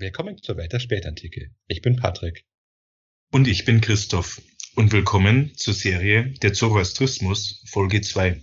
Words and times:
Willkommen 0.00 0.40
zur 0.40 0.56
Welt 0.56 0.72
der 0.72 0.78
Spätantike. 0.78 1.50
Ich 1.66 1.82
bin 1.82 1.96
Patrick. 1.96 2.44
Und 3.32 3.48
ich 3.48 3.64
bin 3.64 3.80
Christoph. 3.80 4.40
Und 4.76 4.92
willkommen 4.92 5.56
zur 5.56 5.74
Serie 5.74 6.34
Der 6.40 6.52
Zoroastrismus, 6.52 7.64
Folge 7.66 8.00
2. 8.00 8.40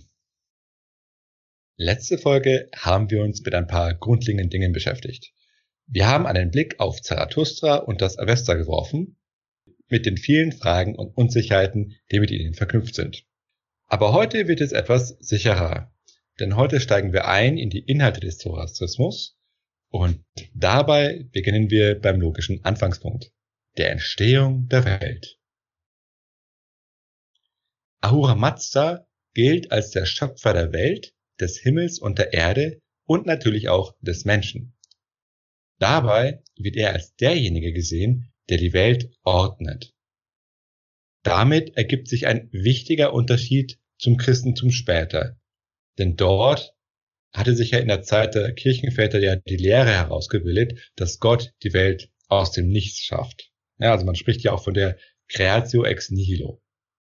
Letzte 1.78 2.18
Folge 2.18 2.68
haben 2.76 3.10
wir 3.10 3.22
uns 3.22 3.42
mit 3.42 3.54
ein 3.54 3.66
paar 3.66 3.94
grundlegenden 3.94 4.50
Dingen 4.50 4.72
beschäftigt. 4.72 5.32
Wir 5.86 6.06
haben 6.06 6.26
einen 6.26 6.50
Blick 6.50 6.78
auf 6.78 7.00
Zarathustra 7.00 7.76
und 7.76 8.02
das 8.02 8.18
Avesta 8.18 8.52
geworfen, 8.52 9.16
mit 9.88 10.04
den 10.04 10.18
vielen 10.18 10.52
Fragen 10.52 10.94
und 10.94 11.16
Unsicherheiten, 11.16 11.94
die 12.12 12.20
mit 12.20 12.30
ihnen 12.30 12.52
verknüpft 12.52 12.94
sind. 12.94 13.24
Aber 13.86 14.12
heute 14.12 14.46
wird 14.46 14.60
es 14.60 14.72
etwas 14.72 15.16
sicherer, 15.20 15.90
denn 16.38 16.54
heute 16.56 16.80
steigen 16.80 17.14
wir 17.14 17.28
ein 17.28 17.56
in 17.56 17.70
die 17.70 17.78
Inhalte 17.78 18.20
des 18.20 18.36
Zoroastrismus 18.36 19.35
und 19.96 20.24
dabei 20.54 21.26
beginnen 21.32 21.70
wir 21.70 22.00
beim 22.00 22.20
logischen 22.20 22.64
Anfangspunkt, 22.64 23.32
der 23.76 23.90
Entstehung 23.90 24.68
der 24.68 24.84
Welt. 24.84 25.38
Ahura 28.00 28.34
Mazda 28.34 29.06
gilt 29.34 29.72
als 29.72 29.90
der 29.90 30.06
Schöpfer 30.06 30.52
der 30.52 30.72
Welt, 30.72 31.14
des 31.40 31.58
Himmels 31.58 31.98
und 31.98 32.18
der 32.18 32.32
Erde 32.32 32.80
und 33.04 33.26
natürlich 33.26 33.68
auch 33.68 33.94
des 34.00 34.24
Menschen. 34.24 34.76
Dabei 35.78 36.42
wird 36.56 36.76
er 36.76 36.92
als 36.92 37.14
derjenige 37.16 37.72
gesehen, 37.72 38.32
der 38.48 38.58
die 38.58 38.72
Welt 38.72 39.10
ordnet. 39.22 39.92
Damit 41.22 41.76
ergibt 41.76 42.08
sich 42.08 42.26
ein 42.26 42.48
wichtiger 42.52 43.12
Unterschied 43.12 43.78
zum 43.98 44.16
Christentum 44.16 44.70
später. 44.70 45.38
Denn 45.98 46.16
dort 46.16 46.75
hatte 47.32 47.54
sich 47.54 47.70
ja 47.70 47.78
in 47.78 47.88
der 47.88 48.02
Zeit 48.02 48.34
der 48.34 48.52
Kirchenväter 48.52 49.18
ja 49.18 49.36
die 49.36 49.56
Lehre 49.56 49.90
herausgebildet, 49.90 50.92
dass 50.96 51.18
Gott 51.18 51.52
die 51.62 51.72
Welt 51.72 52.10
aus 52.28 52.52
dem 52.52 52.68
Nichts 52.68 53.00
schafft. 53.00 53.50
Ja, 53.78 53.92
also 53.92 54.06
man 54.06 54.14
spricht 54.14 54.42
ja 54.42 54.52
auch 54.52 54.64
von 54.64 54.74
der 54.74 54.96
Creatio 55.28 55.84
ex 55.84 56.10
nihilo. 56.10 56.62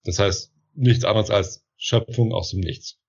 Das 0.03 0.19
heißt, 0.19 0.53
nichts 0.75 1.03
anderes 1.03 1.30
als 1.30 1.66
Schöpfung 1.78 2.34
aus 2.34 2.52
dem 2.52 2.61
Nichts. 2.61 3.00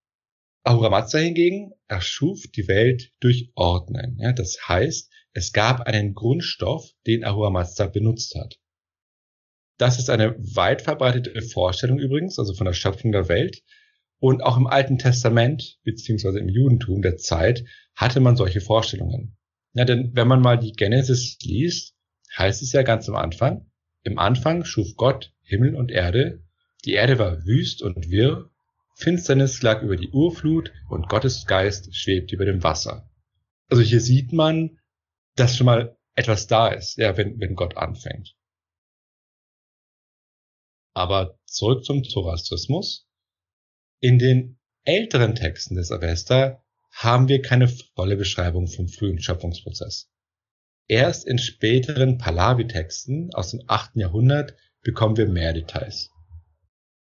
Ahura 0.65 0.89
Mazda 0.89 1.19
hingegen 1.19 1.73
erschuf 1.89 2.47
die 2.49 2.69
Welt 2.69 3.13
durch 3.21 3.51
Ordnen. 3.55 4.19
Ja, 4.19 4.33
das 4.33 4.67
heißt, 4.67 5.13
es 5.33 5.53
gab 5.53 5.83
einen 5.83 6.15
Grundstoff, 6.15 6.91
den 7.07 7.25
Ahura 7.25 7.51
Mazda 7.51 7.87
benutzt 7.87 8.35
hat. 8.35 8.59
Das 9.77 9.99
ist 9.99 10.09
eine 10.09 10.37
weit 10.39 10.83
verbreitete 10.83 11.43
Vorstellung 11.43 11.99
übrigens, 11.99 12.39
also 12.39 12.55
von 12.55 12.65
der 12.65 12.73
Schöpfung 12.73 13.13
der 13.13 13.29
Welt. 13.29 13.63
Und 14.25 14.43
auch 14.43 14.57
im 14.57 14.67
Alten 14.67 14.97
Testament, 14.97 15.79
beziehungsweise 15.83 16.39
im 16.39 16.49
Judentum 16.49 17.03
der 17.03 17.19
Zeit, 17.19 17.67
hatte 17.95 18.21
man 18.21 18.37
solche 18.37 18.63
Vorstellungen. 18.63 19.37
Ja, 19.75 19.85
denn 19.85 20.13
wenn 20.15 20.27
man 20.27 20.41
mal 20.41 20.59
die 20.59 20.73
Genesis 20.73 21.37
liest, 21.43 21.95
heißt 22.35 22.63
es 22.63 22.73
ja 22.73 22.85
ganz 22.85 23.07
am 23.07 23.17
Anfang, 23.17 23.71
im 24.03 24.19
Anfang 24.19 24.65
schuf 24.65 24.97
Gott 24.97 25.35
Himmel 25.43 25.77
und 25.77 25.91
Erde, 25.91 26.43
die 26.87 26.93
Erde 26.93 27.19
war 27.19 27.45
wüst 27.45 27.83
und 27.83 28.09
wirr, 28.09 28.49
Finsternis 28.95 29.61
lag 29.61 29.83
über 29.83 29.99
die 29.99 30.09
Urflut 30.09 30.73
und 30.89 31.11
Gottes 31.11 31.45
Geist 31.45 31.95
schwebt 31.95 32.33
über 32.33 32.47
dem 32.47 32.63
Wasser. 32.63 33.11
Also 33.69 33.83
hier 33.83 34.01
sieht 34.01 34.33
man, 34.33 34.79
dass 35.37 35.55
schon 35.55 35.67
mal 35.67 35.99
etwas 36.15 36.47
da 36.47 36.69
ist, 36.69 36.97
ja, 36.97 37.19
wenn, 37.19 37.39
wenn 37.41 37.57
Gott 37.57 37.77
anfängt. 37.77 38.35
Aber 40.95 41.39
zurück 41.45 41.85
zum 41.85 42.05
Zoroastrismus. 42.05 43.04
In 44.01 44.19
den 44.19 44.59
älteren 44.85 45.35
Texten 45.35 45.77
des 45.77 45.91
Avesta 45.91 46.63
haben 46.91 47.29
wir 47.29 47.43
keine 47.43 47.69
volle 47.69 48.17
Beschreibung 48.17 48.69
vom 48.69 48.89
frühen 48.89 49.21
Schöpfungsprozess. 49.21 50.11
Erst 50.87 51.27
in 51.27 51.39
späteren 51.39 52.19
Pahlavi-Texten 52.19 53.33
aus 53.33 53.51
dem 53.51 53.63
8. 53.67 53.97
Jahrhundert 53.97 54.55
bekommen 54.83 55.17
wir 55.17 55.27
mehr 55.27 55.53
Details. 55.53 56.11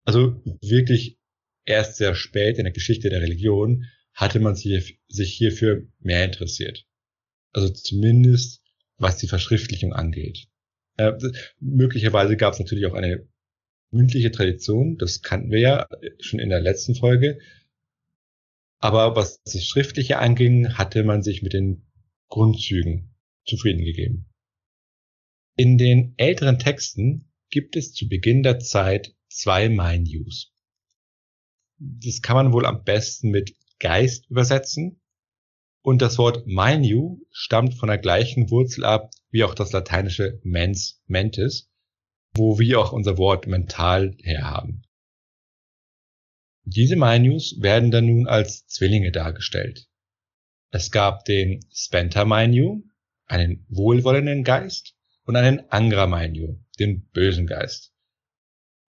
Also 0.05 0.41
wirklich 0.61 1.19
erst 1.65 1.97
sehr 1.97 2.15
spät 2.15 2.57
in 2.57 2.63
der 2.63 2.73
Geschichte 2.73 3.09
der 3.09 3.21
Religion 3.21 3.85
hatte 4.13 4.39
man 4.39 4.55
sich 4.55 4.97
hierfür 5.09 5.87
mehr 5.99 6.25
interessiert. 6.25 6.85
Also 7.51 7.69
zumindest 7.69 8.61
was 8.97 9.17
die 9.17 9.27
Verschriftlichung 9.27 9.93
angeht. 9.93 10.47
Äh, 10.97 11.13
möglicherweise 11.59 12.37
gab 12.37 12.53
es 12.53 12.59
natürlich 12.59 12.85
auch 12.85 12.93
eine 12.93 13.27
mündliche 13.93 14.31
Tradition, 14.31 14.97
das 14.97 15.21
kannten 15.21 15.51
wir 15.51 15.59
ja 15.59 15.87
schon 16.19 16.39
in 16.39 16.49
der 16.49 16.61
letzten 16.61 16.95
Folge. 16.95 17.39
Aber 18.79 19.15
was 19.15 19.41
das 19.43 19.65
Schriftliche 19.65 20.19
anging, 20.19 20.77
hatte 20.77 21.03
man 21.03 21.23
sich 21.23 21.41
mit 21.41 21.53
den 21.53 21.85
Grundzügen 22.27 23.15
zufrieden 23.45 23.85
gegeben. 23.85 24.25
In 25.55 25.77
den 25.77 26.15
älteren 26.17 26.59
Texten 26.59 27.31
gibt 27.49 27.75
es 27.75 27.93
zu 27.93 28.09
Beginn 28.09 28.43
der 28.43 28.59
Zeit 28.59 29.15
zwei 29.29 29.69
Mainus 29.69 30.53
das 31.83 32.21
kann 32.21 32.35
man 32.35 32.53
wohl 32.53 32.65
am 32.65 32.83
besten 32.83 33.29
mit 33.29 33.55
Geist 33.79 34.29
übersetzen. 34.29 35.01
Und 35.81 36.01
das 36.01 36.17
Wort 36.17 36.47
menu 36.47 37.19
stammt 37.31 37.73
von 37.73 37.87
der 37.87 37.97
gleichen 37.97 38.49
Wurzel 38.49 38.85
ab 38.85 39.11
wie 39.31 39.43
auch 39.43 39.53
das 39.53 39.73
lateinische 39.73 40.39
mens, 40.43 41.01
mentis, 41.07 41.69
wo 42.35 42.59
wir 42.59 42.79
auch 42.79 42.91
unser 42.91 43.17
Wort 43.17 43.47
mental 43.47 44.15
herhaben. 44.21 44.83
Diese 46.65 46.95
Menus 46.95 47.55
werden 47.59 47.91
dann 47.91 48.05
nun 48.05 48.27
als 48.27 48.65
Zwillinge 48.67 49.11
dargestellt. 49.11 49.87
Es 50.71 50.91
gab 50.91 51.25
den 51.25 51.65
Spenta 51.73 52.25
Menu, 52.25 52.83
einen 53.25 53.65
wohlwollenden 53.69 54.43
Geist, 54.43 54.95
und 55.25 55.35
einen 55.35 55.69
Angra 55.69 56.07
Menu, 56.07 56.59
den 56.79 57.07
bösen 57.09 57.47
Geist. 57.47 57.93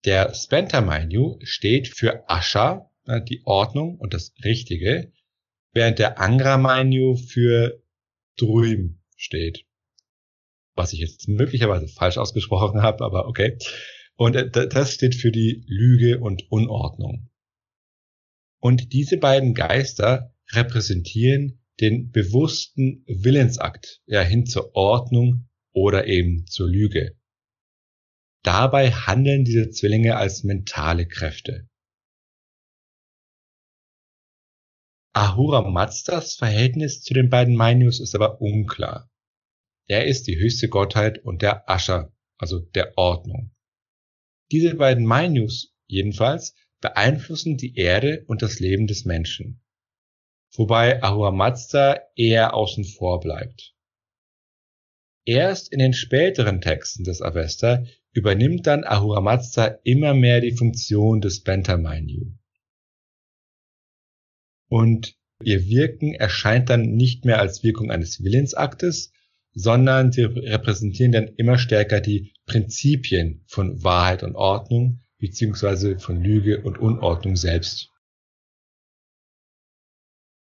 Der 0.04 0.34
Spenta-Menu 0.34 1.38
steht 1.42 1.88
für 1.88 2.28
Asha, 2.28 2.90
die 3.06 3.42
Ordnung 3.44 3.98
und 3.98 4.12
das 4.12 4.34
Richtige, 4.44 5.12
während 5.72 5.98
der 5.98 6.20
Angra-Menu 6.20 7.16
für 7.16 7.82
drüben 8.36 9.02
steht. 9.16 9.64
Was 10.74 10.92
ich 10.92 11.00
jetzt 11.00 11.28
möglicherweise 11.28 11.88
falsch 11.88 12.18
ausgesprochen 12.18 12.82
habe, 12.82 13.04
aber 13.04 13.26
okay. 13.26 13.58
Und 14.16 14.36
äh, 14.36 14.68
das 14.68 14.92
steht 14.92 15.14
für 15.14 15.30
die 15.30 15.64
Lüge 15.66 16.20
und 16.20 16.50
Unordnung. 16.50 17.30
Und 18.60 18.92
diese 18.92 19.18
beiden 19.18 19.54
Geister 19.54 20.34
repräsentieren 20.52 21.60
den 21.80 22.10
bewussten 22.10 23.04
Willensakt, 23.06 24.00
ja, 24.06 24.22
hin 24.22 24.46
zur 24.46 24.74
Ordnung 24.74 25.48
oder 25.72 26.06
eben 26.06 26.46
zur 26.46 26.68
Lüge. 26.68 27.16
Dabei 28.42 28.90
handeln 28.90 29.44
diese 29.44 29.70
Zwillinge 29.70 30.16
als 30.16 30.44
mentale 30.44 31.06
Kräfte. 31.08 31.68
Ahura 35.14 35.62
Mazdas 35.68 36.34
Verhältnis 36.34 37.02
zu 37.02 37.14
den 37.14 37.30
beiden 37.30 37.54
Mainyus 37.54 38.00
ist 38.00 38.14
aber 38.14 38.40
unklar. 38.40 39.10
Er 39.86 40.06
ist 40.06 40.26
die 40.26 40.38
höchste 40.38 40.68
Gottheit 40.68 41.18
und 41.18 41.42
der 41.42 41.68
Ascher, 41.68 42.12
also 42.38 42.60
der 42.60 42.96
Ordnung. 42.96 43.54
Diese 44.50 44.74
beiden 44.74 45.04
Mainyus 45.04 45.74
jedenfalls 45.86 46.54
beeinflussen 46.80 47.56
die 47.56 47.76
Erde 47.76 48.24
und 48.26 48.42
das 48.42 48.60
Leben 48.60 48.86
des 48.86 49.04
Menschen. 49.04 49.62
Wobei 50.54 51.02
Ahura 51.02 51.32
Mazda 51.32 52.00
eher 52.14 52.54
außen 52.54 52.84
vor 52.84 53.20
bleibt. 53.20 53.74
Erst 55.26 55.72
in 55.72 55.78
den 55.78 55.94
späteren 55.94 56.60
Texten 56.60 57.04
des 57.04 57.22
Avesta 57.22 57.84
übernimmt 58.12 58.66
dann 58.66 58.84
Ahura 58.84 59.20
Mazda 59.20 59.78
immer 59.82 60.14
mehr 60.14 60.40
die 60.40 60.52
Funktion 60.52 61.20
des 61.20 61.42
Bentamainu. 61.42 62.36
Und 64.68 65.16
ihr 65.42 65.66
Wirken 65.66 66.14
erscheint 66.14 66.70
dann 66.70 66.94
nicht 66.94 67.24
mehr 67.24 67.40
als 67.40 67.62
Wirkung 67.62 67.90
eines 67.90 68.22
Willensaktes, 68.22 69.12
sondern 69.54 70.12
sie 70.12 70.24
repräsentieren 70.24 71.12
dann 71.12 71.28
immer 71.36 71.58
stärker 71.58 72.00
die 72.00 72.34
Prinzipien 72.44 73.44
von 73.46 73.82
Wahrheit 73.82 74.22
und 74.22 74.34
Ordnung 74.34 75.00
beziehungsweise 75.18 75.98
von 75.98 76.22
Lüge 76.22 76.62
und 76.62 76.76
Unordnung 76.76 77.36
selbst. 77.36 77.90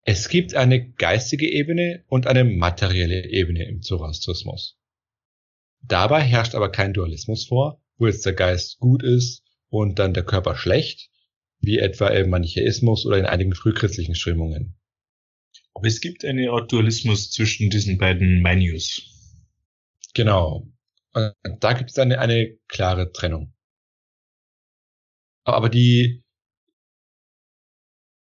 Es 0.04 0.28
gibt 0.28 0.56
eine 0.56 0.90
geistige 0.90 1.48
Ebene 1.48 2.04
und 2.08 2.26
eine 2.26 2.42
materielle 2.42 3.28
Ebene 3.28 3.68
im 3.68 3.82
Zoroastrismus. 3.82 4.76
Dabei 5.82 6.22
herrscht 6.22 6.54
aber 6.54 6.72
kein 6.72 6.92
Dualismus 6.92 7.46
vor, 7.46 7.80
wo 7.98 8.06
jetzt 8.06 8.26
der 8.26 8.32
Geist 8.32 8.78
gut 8.80 9.02
ist 9.02 9.44
und 9.68 9.98
dann 9.98 10.14
der 10.14 10.24
Körper 10.24 10.56
schlecht, 10.56 11.10
wie 11.60 11.78
etwa 11.78 12.08
im 12.08 12.30
Manichäismus 12.30 13.06
oder 13.06 13.18
in 13.18 13.26
einigen 13.26 13.54
frühchristlichen 13.54 14.16
Strömungen. 14.16 14.76
Aber 15.74 15.86
es 15.86 16.00
gibt 16.00 16.24
eine 16.24 16.50
Art 16.50 16.70
Dualismus 16.70 17.30
zwischen 17.30 17.70
diesen 17.70 17.98
beiden 17.98 18.42
Menus. 18.42 19.02
Genau. 20.14 20.69
Und 21.14 21.34
da 21.60 21.72
gibt 21.72 21.90
es 21.90 21.98
eine, 21.98 22.19
eine 22.19 22.56
klare 22.69 23.12
Trennung. 23.12 23.52
Aber 25.44 25.69
die, 25.69 26.22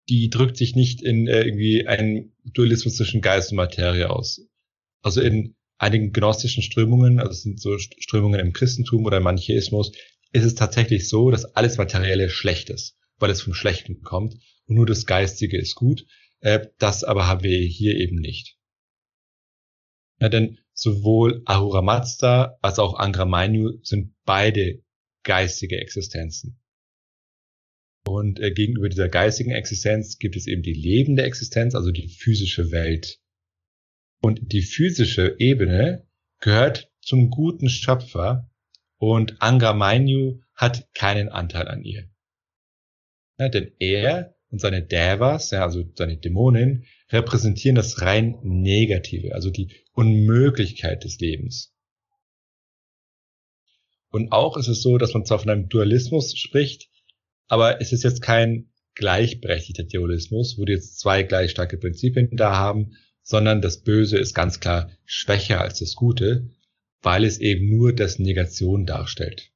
die 0.10 0.30
drückt 0.30 0.58
sich 0.58 0.76
nicht 0.76 1.02
in 1.02 1.28
äh, 1.28 1.44
irgendwie 1.44 1.88
einen 1.88 2.34
Dualismus 2.44 2.96
zwischen 2.96 3.22
Geist 3.22 3.52
und 3.52 3.58
Materie 3.58 4.10
aus. 4.10 4.42
Also 5.02 5.22
in 5.22 5.56
einigen 5.78 6.14
gnostischen 6.14 6.64
Strömungen, 6.64 7.20
also 7.20 7.32
es 7.32 7.42
sind 7.42 7.60
so 7.60 7.78
Strömungen 7.78 8.40
im 8.40 8.54
Christentum 8.54 9.06
oder 9.06 9.18
im 9.18 9.24
Manichäismus, 9.24 9.92
ist 10.32 10.46
es 10.46 10.56
tatsächlich 10.56 11.10
so, 11.10 11.30
dass 11.30 11.46
alles 11.56 11.78
Materielle 11.78 12.30
schlecht 12.30 12.70
ist, 12.70 12.98
weil 13.18 13.30
es 13.30 13.42
vom 13.42 13.54
Schlechten 13.54 14.02
kommt 14.02 14.36
und 14.66 14.76
nur 14.76 14.86
das 14.86 15.06
Geistige 15.06 15.58
ist 15.58 15.76
gut. 15.76 16.06
Äh, 16.44 16.68
das 16.78 17.04
aber 17.06 17.28
haben 17.28 17.44
wir 17.44 17.58
hier 17.58 17.96
eben 17.96 18.18
nicht. 18.18 18.58
Ja, 20.20 20.30
denn 20.30 20.60
sowohl 20.74 21.42
Ahura 21.46 21.82
Mazda 21.82 22.58
als 22.62 22.80
auch 22.80 22.96
Angra 22.96 23.26
Mainyu 23.26 23.80
sind 23.82 24.14
beide 24.26 24.84
geistige 25.24 25.80
Existenzen. 25.80 26.60
Und 28.06 28.42
äh, 28.42 28.52
gegenüber 28.52 28.90
dieser 28.90 29.08
geistigen 29.08 29.52
Existenz 29.52 30.20
gibt 30.20 30.36
es 30.36 30.46
eben 30.46 30.64
die 30.64 30.74
lebende 30.74 31.24
Existenz, 31.24 31.76
also 31.76 31.92
die 31.92 32.10
physische 32.10 32.72
Welt. 32.72 33.22
Und 34.22 34.52
die 34.52 34.64
physische 34.64 35.38
Ebene 35.40 36.06
gehört 36.42 36.92
zum 37.02 37.30
guten 37.30 37.70
Schöpfer 37.70 38.52
und 38.98 39.42
Angra 39.42 39.74
Mainyu 39.74 40.42
hat 40.56 40.94
keinen 40.94 41.30
Anteil 41.30 41.70
an 41.70 41.84
ihr. 41.84 42.10
Ja, 43.40 43.48
denn 43.48 43.72
er 43.80 44.36
und 44.54 44.60
seine 44.60 44.84
Devas, 44.84 45.50
ja, 45.50 45.64
also 45.64 45.84
seine 45.96 46.16
Dämonen, 46.16 46.86
repräsentieren 47.10 47.76
das 47.76 48.04
rein 48.04 48.38
Negative, 48.44 49.34
also 49.34 49.50
die 49.50 49.72
Unmöglichkeit 49.94 51.04
des 51.04 51.20
Lebens. 51.20 51.74
Und 54.12 54.32
auch 54.32 54.56
ist 54.56 54.68
es 54.68 54.84
so, 54.84 55.00
dass 55.00 55.16
man 55.16 55.26
zwar 55.26 55.40
von 55.40 55.50
einem 55.50 55.70
Dualismus 55.70 56.38
spricht, 56.38 56.92
aber 57.48 57.82
es 57.82 57.94
ist 57.94 58.04
jetzt 58.04 58.22
kein 58.22 58.72
gleichberechtigter 58.94 59.86
Dualismus, 59.86 60.60
wo 60.60 60.66
die 60.66 60.74
jetzt 60.74 61.00
zwei 61.00 61.24
gleich 61.24 61.50
starke 61.50 61.80
Prinzipien 61.80 62.38
da 62.38 62.56
haben, 62.56 62.96
sondern 63.24 63.60
das 63.60 63.82
Böse 63.82 64.20
ist 64.20 64.36
ganz 64.36 64.60
klar 64.60 64.92
schwächer 65.04 65.62
als 65.62 65.80
das 65.80 65.96
Gute, 65.96 66.52
weil 67.02 67.24
es 67.24 67.40
eben 67.40 67.76
nur 67.76 67.92
das 67.92 68.20
Negation 68.20 68.86
darstellt. 68.86 69.52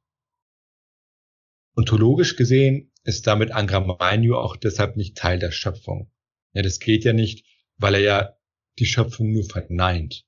Ontologisch 1.75 2.35
gesehen 2.35 2.91
ist 3.07 3.25
damit 3.25 3.51
Angra 3.51 3.79
Mainyu 3.79 4.35
auch 4.35 4.57
deshalb 4.57 4.97
nicht 4.97 5.15
Teil 5.15 5.39
der 5.39 5.51
Schöpfung. 5.51 6.11
Ja, 6.51 6.61
das 6.61 6.79
geht 6.79 7.05
ja 7.05 7.13
nicht, 7.13 7.45
weil 7.77 7.95
er 7.95 8.01
ja 8.01 8.37
die 8.79 8.85
Schöpfung 8.85 9.31
nur 9.31 9.45
verneint. 9.45 10.25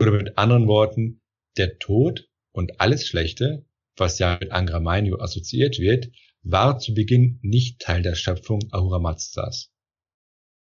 Oder 0.00 0.12
mit 0.12 0.38
anderen 0.38 0.66
Worten, 0.68 1.20
der 1.58 1.78
Tod 1.78 2.30
und 2.52 2.80
alles 2.80 3.06
Schlechte, 3.06 3.66
was 3.94 4.18
ja 4.18 4.38
mit 4.40 4.52
Angra 4.52 4.80
Mainyu 4.80 5.18
assoziiert 5.18 5.78
wird, 5.78 6.10
war 6.42 6.78
zu 6.78 6.94
Beginn 6.94 7.38
nicht 7.42 7.80
Teil 7.80 8.00
der 8.00 8.14
Schöpfung 8.14 8.60
Ahura 8.72 8.98
Mazdas. 8.98 9.70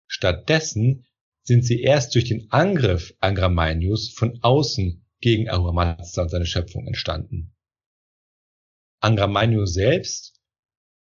Stattdessen 0.07 1.05
sind 1.43 1.63
sie 1.63 1.81
erst 1.81 2.13
durch 2.13 2.25
den 2.25 2.51
Angriff 2.51 3.15
Angra 3.21 3.47
Mainyus 3.47 4.11
von 4.11 4.43
außen 4.43 5.05
gegen 5.21 5.49
Ahura 5.49 5.71
Mazda 5.71 6.23
und 6.23 6.29
seine 6.29 6.45
Schöpfung 6.45 6.85
entstanden. 6.87 7.55
Angra 8.99 9.27
Mainyu 9.27 9.65
selbst 9.65 10.34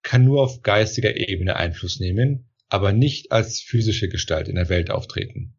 kann 0.07 0.25
nur 0.25 0.41
auf 0.41 0.63
geistiger 0.63 1.17
Ebene 1.17 1.57
Einfluss 1.57 1.99
nehmen, 1.99 2.49
aber 2.69 2.93
nicht 2.93 3.33
als 3.33 3.61
physische 3.61 4.09
Gestalt 4.09 4.47
in 4.47 4.55
der 4.55 4.69
Welt 4.69 4.89
auftreten. 4.89 5.59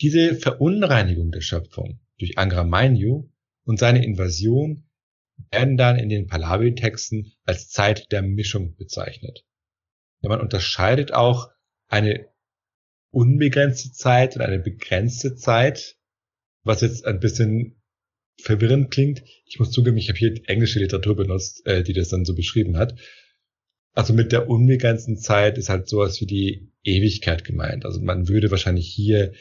Diese 0.00 0.36
Verunreinigung 0.36 1.32
der 1.32 1.40
Schöpfung 1.40 1.98
durch 2.18 2.38
Angra 2.38 2.62
Mainyu 2.62 3.28
und 3.64 3.80
seine 3.80 4.04
Invasion 4.04 4.88
werden 5.50 5.76
dann 5.76 5.98
in 5.98 6.08
den 6.08 6.28
Pahlavi-Texten 6.28 7.32
als 7.42 7.68
Zeit 7.70 8.12
der 8.12 8.22
Mischung 8.22 8.76
bezeichnet. 8.76 9.44
Ja, 10.20 10.28
man 10.28 10.40
unterscheidet 10.40 11.12
auch 11.12 11.50
eine 11.88 12.28
unbegrenzte 13.10 13.90
Zeit 13.90 14.36
und 14.36 14.42
eine 14.42 14.60
begrenzte 14.60 15.34
Zeit, 15.34 15.98
was 16.62 16.82
jetzt 16.82 17.04
ein 17.04 17.18
bisschen 17.18 17.77
verwirrend 18.40 18.90
klingt. 18.90 19.22
Ich 19.46 19.58
muss 19.58 19.70
zugeben, 19.70 19.96
ich 19.96 20.08
habe 20.08 20.18
hier 20.18 20.40
englische 20.46 20.78
Literatur 20.78 21.16
benutzt, 21.16 21.66
äh, 21.66 21.82
die 21.82 21.92
das 21.92 22.08
dann 22.08 22.24
so 22.24 22.34
beschrieben 22.34 22.76
hat. 22.76 22.94
Also 23.92 24.12
mit 24.12 24.32
der 24.32 24.48
unbegrenzten 24.48 25.16
Zeit 25.16 25.58
ist 25.58 25.68
halt 25.68 25.88
sowas 25.88 26.20
wie 26.20 26.26
die 26.26 26.72
Ewigkeit 26.84 27.44
gemeint. 27.44 27.84
Also 27.84 28.00
man 28.00 28.28
würde 28.28 28.50
wahrscheinlich 28.50 28.88
hier 28.88 29.32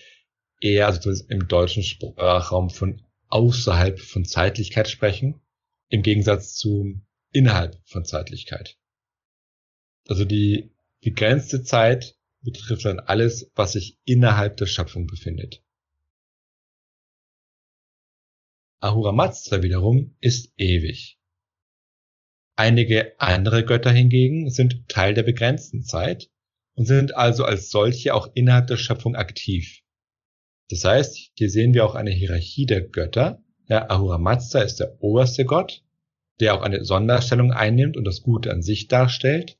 eher, 0.62 0.88
also 0.88 1.12
im 1.30 1.48
deutschen 1.48 1.84
Sprachraum 1.84 2.70
von 2.70 3.02
außerhalb 3.28 4.00
von 4.00 4.26
Zeitlichkeit 4.26 4.90
sprechen, 4.90 5.42
im 5.90 6.02
Gegensatz 6.02 6.56
zu 6.56 7.00
innerhalb 7.32 7.78
von 7.86 8.06
Zeitlichkeit. 8.06 8.78
Also 10.08 10.26
die 10.26 10.72
begrenzte 11.02 11.64
Zeit 11.64 12.16
betrifft 12.42 12.86
dann 12.86 13.00
alles, 13.00 13.52
was 13.56 13.74
sich 13.74 14.00
innerhalb 14.06 14.58
der 14.58 14.66
Schöpfung 14.66 15.06
befindet. 15.06 15.64
Ahura 18.80 19.12
Mazda 19.12 19.64
wiederum 19.64 20.16
ist 20.22 20.54
ewig. 20.58 21.18
Einige 22.56 23.20
andere 23.20 23.66
Götter 23.66 23.92
hingegen 23.92 24.50
sind 24.50 24.88
Teil 24.88 25.14
der 25.14 25.24
begrenzten 25.24 25.84
Zeit 25.84 26.30
und 26.76 26.86
sind 26.86 27.16
also 27.16 27.44
als 27.44 27.70
solche 27.70 28.14
auch 28.14 28.30
innerhalb 28.34 28.68
der 28.68 28.78
Schöpfung 28.78 29.16
aktiv. 29.16 29.82
Das 30.70 30.84
heißt, 30.84 31.32
hier 31.34 31.50
sehen 31.50 31.74
wir 31.74 31.86
auch 31.86 31.96
eine 31.96 32.12
Hierarchie 32.12 32.66
der 32.66 32.82
Götter. 32.82 33.42
Ja, 33.68 33.90
Ahura 33.90 34.18
Mazda 34.18 34.62
ist 34.62 34.80
der 34.80 35.02
oberste 35.02 35.46
Gott, 35.46 35.84
der 36.40 36.54
auch 36.54 36.62
eine 36.62 36.84
Sonderstellung 36.84 37.52
einnimmt 37.52 37.98
und 37.98 38.06
das 38.06 38.22
Gute 38.22 38.52
an 38.52 38.62
sich 38.62 38.88
darstellt. 38.88 39.58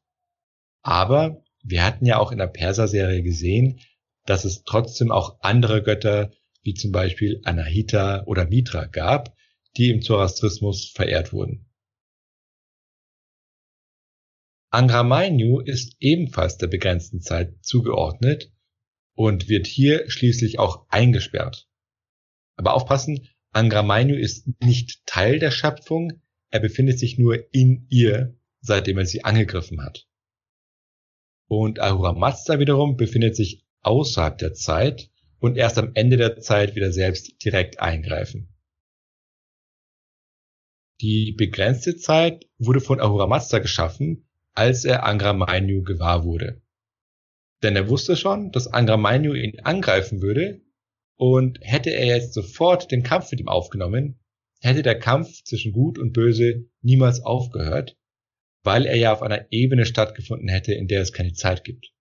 Aber 0.82 1.44
wir 1.64 1.84
hatten 1.84 2.06
ja 2.06 2.20
auch 2.20 2.32
in 2.32 2.38
der 2.38 2.48
Perser-Serie 2.48 3.24
gesehen, 3.24 3.80
dass 4.26 4.46
es 4.46 4.64
trotzdem 4.64 5.12
auch 5.12 5.38
andere 5.42 5.82
Götter, 5.82 6.32
wie 6.68 6.74
zum 6.74 6.92
Beispiel 6.92 7.40
Anahita 7.46 8.26
oder 8.26 8.46
Mitra 8.46 8.88
gab, 8.88 9.34
die 9.78 9.90
im 9.90 10.02
Zoroastrismus 10.02 10.92
verehrt 10.94 11.32
wurden. 11.32 11.66
Angra 14.70 15.04
Mainyu 15.04 15.62
ist 15.62 15.96
ebenfalls 16.02 16.58
der 16.58 16.68
begrenzten 16.68 17.22
Zeit 17.22 17.56
zugeordnet 17.64 18.52
und 19.16 19.48
wird 19.48 19.66
hier 19.66 20.10
schließlich 20.10 20.60
auch 20.60 20.86
eingesperrt. 20.90 21.70
Aber 22.58 22.74
aufpassen, 22.74 23.30
Angra 23.52 23.82
Mainyu 23.82 24.18
ist 24.18 24.50
nicht 24.62 25.06
Teil 25.06 25.40
der 25.40 25.52
Schöpfung, 25.52 26.22
er 26.50 26.60
befindet 26.60 27.00
sich 27.00 27.18
nur 27.18 27.48
in 27.54 27.88
ihr, 27.90 28.38
seitdem 28.60 28.98
er 28.98 29.06
sie 29.06 29.24
angegriffen 29.24 29.82
hat. 29.82 30.06
Und 31.48 31.80
Ahura 31.80 32.12
Mazda 32.12 32.60
wiederum 32.60 32.98
befindet 32.98 33.38
sich 33.38 33.64
außerhalb 33.84 34.38
der 34.38 34.54
Zeit 34.54 35.10
und 35.40 35.58
erst 35.58 35.78
am 35.78 35.92
Ende 35.94 36.18
der 36.18 36.40
Zeit 36.40 36.76
wieder 36.76 36.92
selbst 36.92 37.44
direkt 37.44 37.80
eingreifen. 37.80 38.54
Die 41.00 41.32
begrenzte 41.32 41.96
Zeit 41.96 42.48
wurde 42.58 42.82
von 42.82 43.00
Ahura 43.00 43.28
Mazda 43.28 43.60
geschaffen, 43.60 44.28
als 44.54 44.84
er 44.84 45.06
Angra 45.06 45.34
Mainyu 45.34 45.84
gewahr 45.84 46.24
wurde. 46.24 46.62
Denn 47.62 47.76
er 47.76 47.88
wusste 47.90 48.16
schon, 48.16 48.52
dass 48.52 48.68
Angra 48.68 48.98
Mainyu 48.98 49.34
ihn 49.34 49.60
angreifen 49.60 50.22
würde 50.22 50.62
und 51.16 51.60
hätte 51.62 51.92
er 51.92 52.06
jetzt 52.06 52.34
sofort 52.34 52.92
den 52.92 53.04
Kampf 53.04 53.32
mit 53.32 53.40
ihm 53.40 53.48
aufgenommen, 53.48 54.20
hätte 54.62 54.82
der 54.82 54.98
Kampf 54.98 55.44
zwischen 55.44 55.72
Gut 55.72 56.00
und 56.00 56.14
Böse 56.14 56.66
niemals 56.82 57.20
aufgehört, 57.20 57.96
weil 58.64 58.86
er 58.86 58.96
ja 58.96 59.14
auf 59.14 59.22
einer 59.22 59.52
Ebene 59.52 59.86
stattgefunden 59.86 60.50
hätte, 60.50 60.74
in 60.74 60.88
der 60.88 61.02
es 61.02 61.14
keine 61.14 61.34
Zeit 61.34 61.64
gibt. 61.64 61.94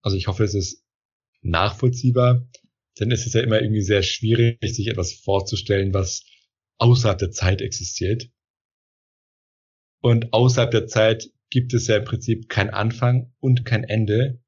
Also 0.00 0.16
ich 0.16 0.26
hoffe, 0.26 0.44
es 0.44 0.54
ist 0.54 0.83
nachvollziehbar, 1.44 2.48
denn 2.98 3.10
es 3.12 3.26
ist 3.26 3.34
ja 3.34 3.42
immer 3.42 3.60
irgendwie 3.60 3.82
sehr 3.82 4.02
schwierig, 4.02 4.58
sich 4.62 4.88
etwas 4.88 5.12
vorzustellen, 5.12 5.94
was 5.94 6.24
außerhalb 6.78 7.18
der 7.18 7.30
Zeit 7.30 7.60
existiert. 7.60 8.30
Und 10.00 10.32
außerhalb 10.32 10.70
der 10.70 10.86
Zeit 10.86 11.30
gibt 11.50 11.72
es 11.74 11.86
ja 11.86 11.96
im 11.96 12.04
Prinzip 12.04 12.48
kein 12.48 12.70
Anfang 12.70 13.32
und 13.40 13.64
kein 13.64 13.84
Ende, 13.84 14.42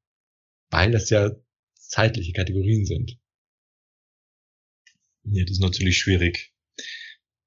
weil 0.69 0.91
das 0.91 1.09
ja 1.09 1.31
zeitliche 1.75 2.33
Kategorien 2.33 2.85
sind. 2.85 3.17
Ja, 5.23 5.43
das 5.43 5.53
ist 5.53 5.61
natürlich 5.61 5.97
schwierig. 5.97 6.53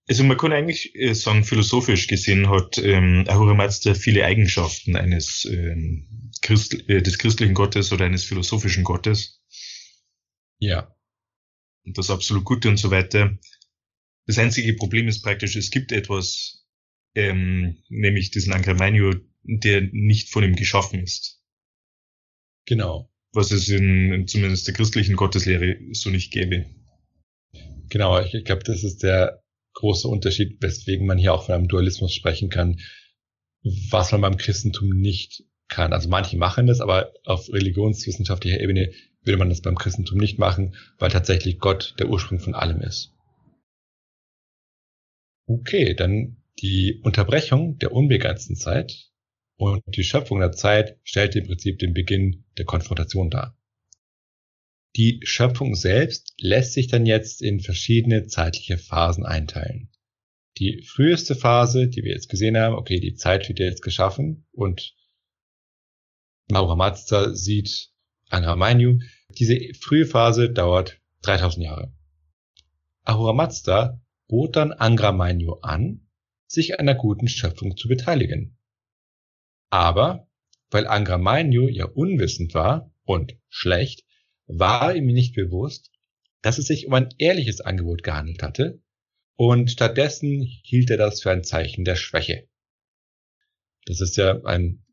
Also 0.09 0.25
man 0.25 0.37
kann 0.37 0.53
eigentlich 0.53 0.95
äh, 0.97 1.15
sagen, 1.15 1.45
philosophisch 1.45 2.09
gesehen 2.09 2.51
hat 2.51 2.79
ähm, 2.79 3.25
Ahura 3.29 3.55
Mazda 3.55 3.95
viele 3.95 4.25
Eigenschaften 4.25 4.97
eines 4.97 5.45
ähm, 5.45 6.33
Christ 6.43 6.89
äh, 6.89 7.01
des 7.01 7.19
christlichen 7.19 7.55
Gottes 7.55 7.93
oder 7.93 8.07
eines 8.07 8.25
philosophischen 8.25 8.83
Gottes. 8.83 9.40
Ja. 10.61 10.95
Und 11.85 11.99
das 11.99 12.11
absolut 12.11 12.45
Gute 12.45 12.69
und 12.69 12.77
so 12.77 12.91
weiter. 12.91 13.37
Das 14.27 14.39
einzige 14.39 14.75
Problem 14.75 15.09
ist 15.09 15.23
praktisch, 15.23 15.57
es 15.57 15.71
gibt 15.71 15.91
etwas, 15.91 16.65
ähm, 17.15 17.83
nämlich 17.89 18.31
diesen 18.31 18.53
Angramanio, 18.53 19.15
der 19.43 19.83
nicht 19.93 20.31
von 20.31 20.45
ihm 20.45 20.55
geschaffen 20.55 21.03
ist. 21.03 21.43
Genau. 22.67 23.11
Was 23.33 23.51
es 23.51 23.69
in, 23.69 24.27
zumindest 24.29 24.67
der 24.67 24.75
christlichen 24.75 25.17
Gotteslehre 25.17 25.79
so 25.93 26.11
nicht 26.11 26.33
gäbe. 26.33 26.67
Genau, 27.89 28.21
ich, 28.21 28.35
ich 28.35 28.45
glaube, 28.45 28.63
das 28.63 28.85
ist 28.85 29.03
der 29.03 29.43
große 29.75 30.07
Unterschied, 30.07 30.59
weswegen 30.61 31.07
man 31.07 31.19
hier 31.19 31.33
auch 31.33 31.47
von 31.47 31.55
einem 31.55 31.69
Dualismus 31.69 32.15
sprechen 32.15 32.51
kann, 32.51 32.81
was 33.63 34.13
man 34.13 34.21
beim 34.21 34.37
Christentum 34.37 34.91
nicht 34.91 35.45
kann. 35.69 35.93
Also 35.93 36.09
manche 36.09 36.37
machen 36.37 36.67
das, 36.67 36.81
aber 36.81 37.13
auf 37.25 37.49
religionswissenschaftlicher 37.53 38.61
Ebene 38.61 38.93
würde 39.23 39.39
man 39.39 39.49
das 39.49 39.61
beim 39.61 39.77
Christentum 39.77 40.19
nicht 40.19 40.39
machen, 40.39 40.75
weil 40.99 41.11
tatsächlich 41.11 41.59
Gott 41.59 41.95
der 41.99 42.09
Ursprung 42.09 42.41
von 42.41 42.55
allem 42.55 42.81
ist. 42.81 43.13
Okay, 45.47 45.95
dann 45.95 46.37
die 46.61 47.01
Unterbrechung 47.03 47.79
der 47.79 47.93
unbegrenzten 47.93 48.57
Zeit 48.57 49.11
und 49.57 49.83
die 49.87 50.05
Schöpfung 50.05 50.41
der 50.41 50.53
Zeit 50.53 50.99
stellt 51.03 51.37
im 51.37 51.47
Prinzip 51.47 51.79
den 51.79 51.93
Beginn 51.93 52.45
der 52.57 52.65
Konfrontation 52.65 53.31
dar. 53.31 53.57
Die 54.97 55.21
Schöpfung 55.23 55.75
selbst 55.75 56.35
lässt 56.39 56.73
sich 56.73 56.89
dann 56.89 57.07
jetzt 57.07 57.43
in 57.43 57.61
verschiedene 57.61 58.27
zeitliche 58.27 58.79
Phasen 58.79 59.25
einteilen. 59.25 59.91
Die 60.59 60.83
früheste 60.83 61.37
Phase, 61.37 61.89
die 61.89 62.03
wir 62.03 62.13
jetzt 62.13 62.29
gesehen 62.29 62.57
haben, 62.57 62.75
okay, 62.75 62.99
die 62.99 63.15
Zeit 63.15 63.49
wird 63.49 63.61
jetzt 63.61 63.83
geschaffen 63.83 64.47
und 64.53 64.95
Maura 66.51 66.75
Mazda 66.75 67.35
sieht 67.35 67.90
Angra 68.31 68.57
Mainyu. 68.57 69.01
Diese 69.39 69.59
frühe 69.79 70.07
Phase 70.07 70.51
dauert 70.51 71.01
3000 71.23 71.65
Jahre. 71.65 71.93
Ahura 73.05 73.33
Mazda 73.33 74.01
bot 74.29 74.57
dann 74.57 74.73
Angra 74.73 75.13
Mainyu 75.13 75.55
an, 75.63 76.09
sich 76.47 76.75
an 76.75 76.89
einer 76.89 76.95
guten 76.95 77.29
Schöpfung 77.29 77.77
zu 77.77 77.89
beteiligen. 77.89 78.57
Aber, 79.71 80.29
weil 80.71 80.87
Angra 80.87 81.19
Mainyu 81.19 81.69
ja 81.69 81.85
unwissend 81.87 82.55
war 82.55 82.93
und 83.05 83.37
schlecht, 83.49 84.05
war 84.47 84.95
ihm 84.95 85.07
nicht 85.07 85.35
bewusst, 85.35 85.91
dass 86.43 86.59
es 86.59 86.67
sich 86.67 86.87
um 86.87 86.95
ein 86.95 87.09
ehrliches 87.19 87.61
Angebot 87.61 88.03
gehandelt 88.03 88.43
hatte 88.43 88.81
und 89.37 89.71
stattdessen 89.71 90.43
hielt 90.43 90.91
er 90.91 90.97
das 90.97 91.23
für 91.23 91.31
ein 91.31 91.45
Zeichen 91.45 91.85
der 91.85 91.97
Schwäche. 91.97 92.49
Das 93.87 94.01
ist 94.01 94.17
ja 94.17 94.43
ein 94.45 94.85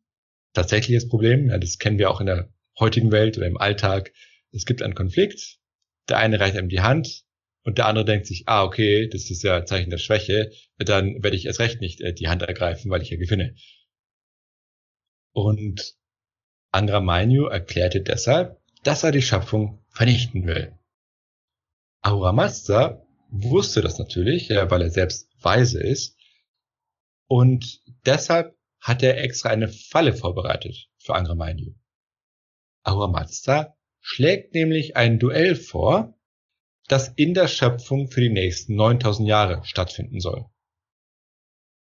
tatsächliches 0.53 1.07
Problem. 1.07 1.49
Ja, 1.49 1.57
das 1.57 1.77
kennen 1.77 1.99
wir 1.99 2.09
auch 2.09 2.19
in 2.19 2.27
der 2.27 2.49
heutigen 2.79 3.11
Welt 3.11 3.37
oder 3.37 3.47
im 3.47 3.57
Alltag. 3.57 4.13
Es 4.51 4.65
gibt 4.65 4.81
einen 4.81 4.95
Konflikt. 4.95 5.59
Der 6.09 6.17
eine 6.17 6.39
reicht 6.39 6.55
einem 6.55 6.69
die 6.69 6.81
Hand 6.81 7.25
und 7.63 7.77
der 7.77 7.87
andere 7.87 8.05
denkt 8.05 8.27
sich, 8.27 8.47
ah, 8.47 8.63
okay, 8.63 9.07
das 9.09 9.29
ist 9.29 9.43
ja 9.43 9.57
ein 9.57 9.67
Zeichen 9.67 9.89
der 9.89 9.97
Schwäche. 9.97 10.51
Dann 10.77 11.21
werde 11.21 11.35
ich 11.35 11.45
erst 11.45 11.59
recht 11.59 11.81
nicht 11.81 11.99
äh, 12.01 12.13
die 12.13 12.29
Hand 12.29 12.41
ergreifen, 12.41 12.89
weil 12.89 13.01
ich 13.01 13.09
ja 13.09 13.17
gewinne. 13.17 13.55
Und 15.33 15.95
Angra 16.71 17.01
Mainyu 17.01 17.45
erklärte 17.45 18.01
deshalb, 18.01 18.57
dass 18.83 19.03
er 19.03 19.11
die 19.11 19.21
Schöpfung 19.21 19.83
vernichten 19.89 20.47
will. 20.47 20.77
Ahura 22.01 22.31
Mazda 22.31 23.05
wusste 23.29 23.81
das 23.81 23.99
natürlich, 23.99 24.49
weil 24.49 24.81
er 24.81 24.89
selbst 24.89 25.29
weise 25.41 25.81
ist. 25.81 26.17
Und 27.27 27.81
deshalb 28.05 28.55
hat 28.79 29.03
er 29.03 29.21
extra 29.21 29.49
eine 29.49 29.67
Falle 29.67 30.13
vorbereitet 30.13 30.89
für 30.99 31.15
Angra 31.15 31.35
Mainyu. 31.35 31.73
Ahura 32.87 33.07
Mazda 33.07 33.75
schlägt 33.99 34.53
nämlich 34.53 34.95
ein 34.95 35.19
Duell 35.19 35.55
vor, 35.55 36.17
das 36.87 37.09
in 37.09 37.33
der 37.33 37.49
Schöpfung 37.49 38.07
für 38.07 38.21
die 38.21 38.29
nächsten 38.29 38.75
9000 38.75 39.27
Jahre 39.27 39.65
stattfinden 39.65 40.21
soll. 40.21 40.45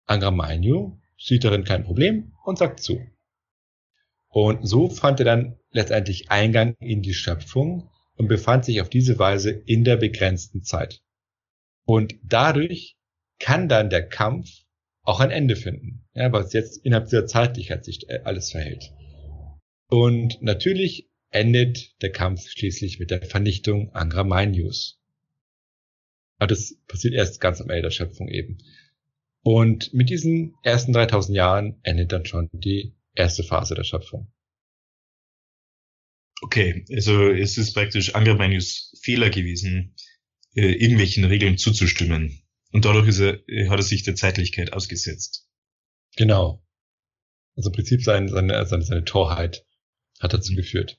Angra 0.06 0.30
Mainyu 0.30 0.98
sieht 1.18 1.42
darin 1.42 1.64
kein 1.64 1.82
Problem 1.82 2.34
und 2.44 2.58
sagt 2.58 2.80
zu. 2.80 3.04
Und 4.28 4.66
so 4.66 4.88
fand 4.88 5.18
er 5.18 5.26
dann 5.26 5.58
letztendlich 5.72 6.30
Eingang 6.30 6.76
in 6.78 7.02
die 7.02 7.14
Schöpfung 7.14 7.90
und 8.14 8.28
befand 8.28 8.64
sich 8.64 8.80
auf 8.80 8.88
diese 8.88 9.18
Weise 9.18 9.50
in 9.50 9.82
der 9.82 9.96
begrenzten 9.96 10.62
Zeit. 10.62 11.02
Und 11.84 12.14
dadurch 12.22 12.96
kann 13.40 13.68
dann 13.68 13.90
der 13.90 14.08
Kampf 14.08 14.48
auch 15.02 15.18
ein 15.18 15.32
Ende 15.32 15.56
finden, 15.56 16.06
ja, 16.14 16.32
was 16.32 16.52
jetzt 16.52 16.84
innerhalb 16.84 17.08
dieser 17.08 17.26
Zeitlichkeit 17.26 17.84
sich 17.84 18.08
äh, 18.08 18.20
alles 18.22 18.52
verhält. 18.52 18.92
Und 19.92 20.40
natürlich 20.40 21.10
endet 21.28 22.00
der 22.00 22.10
Kampf 22.10 22.48
schließlich 22.48 22.98
mit 22.98 23.10
der 23.10 23.20
Vernichtung 23.20 23.94
Angra 23.94 24.24
Mainyus. 24.24 24.98
Aber 26.38 26.46
das 26.46 26.78
passiert 26.88 27.12
erst 27.12 27.42
ganz 27.42 27.60
am 27.60 27.68
Ende 27.68 27.82
der 27.82 27.90
Schöpfung 27.90 28.28
eben. 28.28 28.56
Und 29.42 29.92
mit 29.92 30.08
diesen 30.08 30.54
ersten 30.62 30.94
3000 30.94 31.36
Jahren 31.36 31.78
endet 31.82 32.10
dann 32.10 32.24
schon 32.24 32.48
die 32.54 32.94
erste 33.14 33.44
Phase 33.44 33.74
der 33.74 33.84
Schöpfung. 33.84 34.32
Okay, 36.40 36.86
also 36.90 37.28
es 37.28 37.58
ist 37.58 37.74
praktisch 37.74 38.14
Angermanius 38.14 38.98
Fehler 39.02 39.28
gewesen, 39.28 39.94
äh, 40.54 40.72
irgendwelchen 40.72 41.24
Regeln 41.24 41.58
zuzustimmen. 41.58 42.40
Und 42.70 42.86
dadurch 42.86 43.08
ist 43.08 43.20
er, 43.20 43.46
äh, 43.46 43.68
hat 43.68 43.78
er 43.78 43.82
sich 43.82 44.04
der 44.04 44.14
Zeitlichkeit 44.14 44.72
ausgesetzt. 44.72 45.50
Genau. 46.16 46.64
Also 47.56 47.68
im 47.68 47.74
Prinzip 47.74 48.02
seine, 48.02 48.30
seine, 48.30 48.64
seine, 48.64 48.84
seine 48.84 49.04
Torheit 49.04 49.66
hat 50.20 50.32
dazu 50.32 50.54
geführt. 50.54 50.98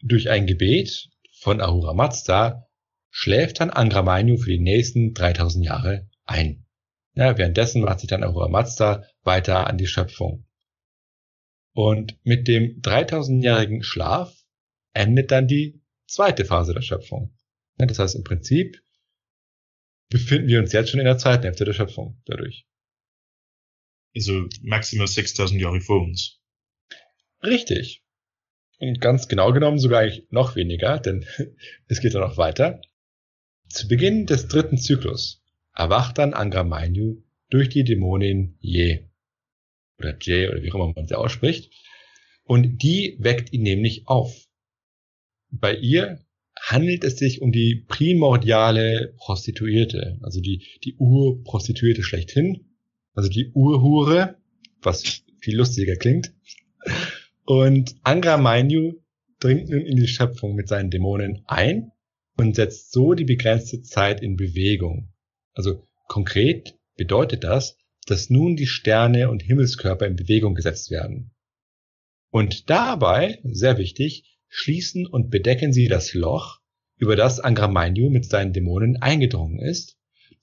Durch 0.00 0.30
ein 0.30 0.46
Gebet 0.46 1.10
von 1.40 1.60
Ahura 1.60 1.94
Mazda 1.94 2.68
schläft 3.10 3.60
dann 3.60 3.70
Angra 3.70 4.02
Mainyu 4.02 4.36
für 4.36 4.50
die 4.50 4.58
nächsten 4.58 5.14
3000 5.14 5.64
Jahre 5.64 6.08
ein. 6.24 6.66
Ja, 7.14 7.36
währenddessen 7.36 7.82
macht 7.82 8.00
sich 8.00 8.08
dann 8.08 8.24
Ahura 8.24 8.48
Mazda 8.48 9.04
weiter 9.22 9.66
an 9.66 9.78
die 9.78 9.86
Schöpfung. 9.86 10.46
Und 11.74 12.18
mit 12.24 12.48
dem 12.48 12.80
3000-jährigen 12.80 13.82
Schlaf 13.82 14.34
endet 14.92 15.30
dann 15.30 15.46
die 15.46 15.82
zweite 16.06 16.44
Phase 16.44 16.74
der 16.74 16.82
Schöpfung. 16.82 17.36
Ja, 17.78 17.86
das 17.86 17.98
heißt, 17.98 18.14
im 18.14 18.24
Prinzip 18.24 18.82
befinden 20.10 20.48
wir 20.48 20.58
uns 20.58 20.72
jetzt 20.72 20.90
schon 20.90 21.00
in 21.00 21.06
der 21.06 21.18
zweiten 21.18 21.44
Hälfte 21.44 21.64
der 21.64 21.72
Schöpfung 21.72 22.20
dadurch. 22.26 22.66
Also 24.14 24.46
maximal 24.60 25.06
6000 25.06 25.60
Jahre 25.60 25.80
vor 25.80 26.02
uns. 26.02 26.41
Richtig. 27.42 28.02
Und 28.78 29.00
ganz 29.00 29.28
genau 29.28 29.52
genommen 29.52 29.78
sogar 29.78 30.08
noch 30.30 30.56
weniger, 30.56 30.98
denn 30.98 31.24
es 31.88 32.00
geht 32.00 32.14
dann 32.14 32.22
noch 32.22 32.36
weiter. 32.36 32.80
Zu 33.68 33.88
Beginn 33.88 34.26
des 34.26 34.48
dritten 34.48 34.76
Zyklus 34.76 35.42
erwacht 35.74 36.18
dann 36.18 36.34
Angra 36.34 36.64
Mainyu 36.64 37.22
durch 37.48 37.68
die 37.68 37.84
Dämonin 37.84 38.56
Je. 38.60 39.04
Oder 39.98 40.16
Je, 40.20 40.48
oder 40.48 40.62
wie 40.62 40.70
auch 40.72 40.76
immer 40.76 40.92
man 40.94 41.06
sie 41.06 41.16
ausspricht. 41.16 41.72
Und 42.44 42.82
die 42.82 43.16
weckt 43.20 43.52
ihn 43.52 43.62
nämlich 43.62 44.08
auf. 44.08 44.48
Bei 45.50 45.74
ihr 45.74 46.24
handelt 46.60 47.04
es 47.04 47.18
sich 47.18 47.40
um 47.40 47.52
die 47.52 47.76
primordiale 47.76 49.14
Prostituierte, 49.16 50.18
also 50.22 50.40
die, 50.40 50.66
die 50.84 50.96
Urprostituierte 50.96 52.02
schlechthin, 52.02 52.66
also 53.14 53.28
die 53.28 53.50
Urhure, 53.52 54.36
was 54.80 55.24
viel 55.40 55.56
lustiger 55.56 55.96
klingt. 55.96 56.32
Und 57.54 57.96
Angra 58.02 58.38
Mainyu 58.38 58.94
dringt 59.38 59.68
nun 59.68 59.82
in 59.82 59.98
die 59.98 60.08
Schöpfung 60.08 60.54
mit 60.54 60.68
seinen 60.68 60.88
Dämonen 60.90 61.42
ein 61.44 61.92
und 62.38 62.56
setzt 62.56 62.92
so 62.92 63.12
die 63.12 63.26
begrenzte 63.26 63.82
Zeit 63.82 64.22
in 64.22 64.36
Bewegung. 64.36 65.12
Also 65.52 65.86
konkret 66.08 66.78
bedeutet 66.96 67.44
das, 67.44 67.76
dass 68.06 68.30
nun 68.30 68.56
die 68.56 68.66
Sterne 68.66 69.28
und 69.28 69.42
Himmelskörper 69.42 70.06
in 70.06 70.16
Bewegung 70.16 70.54
gesetzt 70.54 70.90
werden. 70.90 71.34
Und 72.30 72.70
dabei, 72.70 73.38
sehr 73.44 73.76
wichtig, 73.76 74.38
schließen 74.48 75.06
und 75.06 75.28
bedecken 75.28 75.74
sie 75.74 75.88
das 75.88 76.14
Loch, 76.14 76.58
über 76.96 77.16
das 77.16 77.38
Angramanyu 77.38 78.08
mit 78.08 78.24
seinen 78.24 78.54
Dämonen 78.54 78.96
eingedrungen 78.96 79.58
ist, 79.58 79.98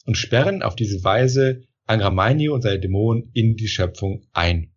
und 0.05 0.15
sperren 0.15 0.61
auf 0.61 0.75
diese 0.75 1.03
Weise 1.03 1.63
Angramanyu 1.87 2.53
und 2.53 2.61
seine 2.61 2.79
Dämonen 2.79 3.31
in 3.33 3.55
die 3.55 3.67
Schöpfung 3.67 4.27
ein. 4.31 4.75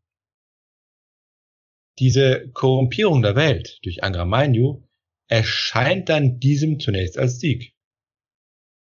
Diese 1.98 2.48
Korrumpierung 2.52 3.22
der 3.22 3.36
Welt 3.36 3.78
durch 3.82 4.02
Angramanyu 4.02 4.82
erscheint 5.28 6.08
dann 6.08 6.38
diesem 6.40 6.80
zunächst 6.80 7.18
als 7.18 7.38
Sieg. 7.38 7.74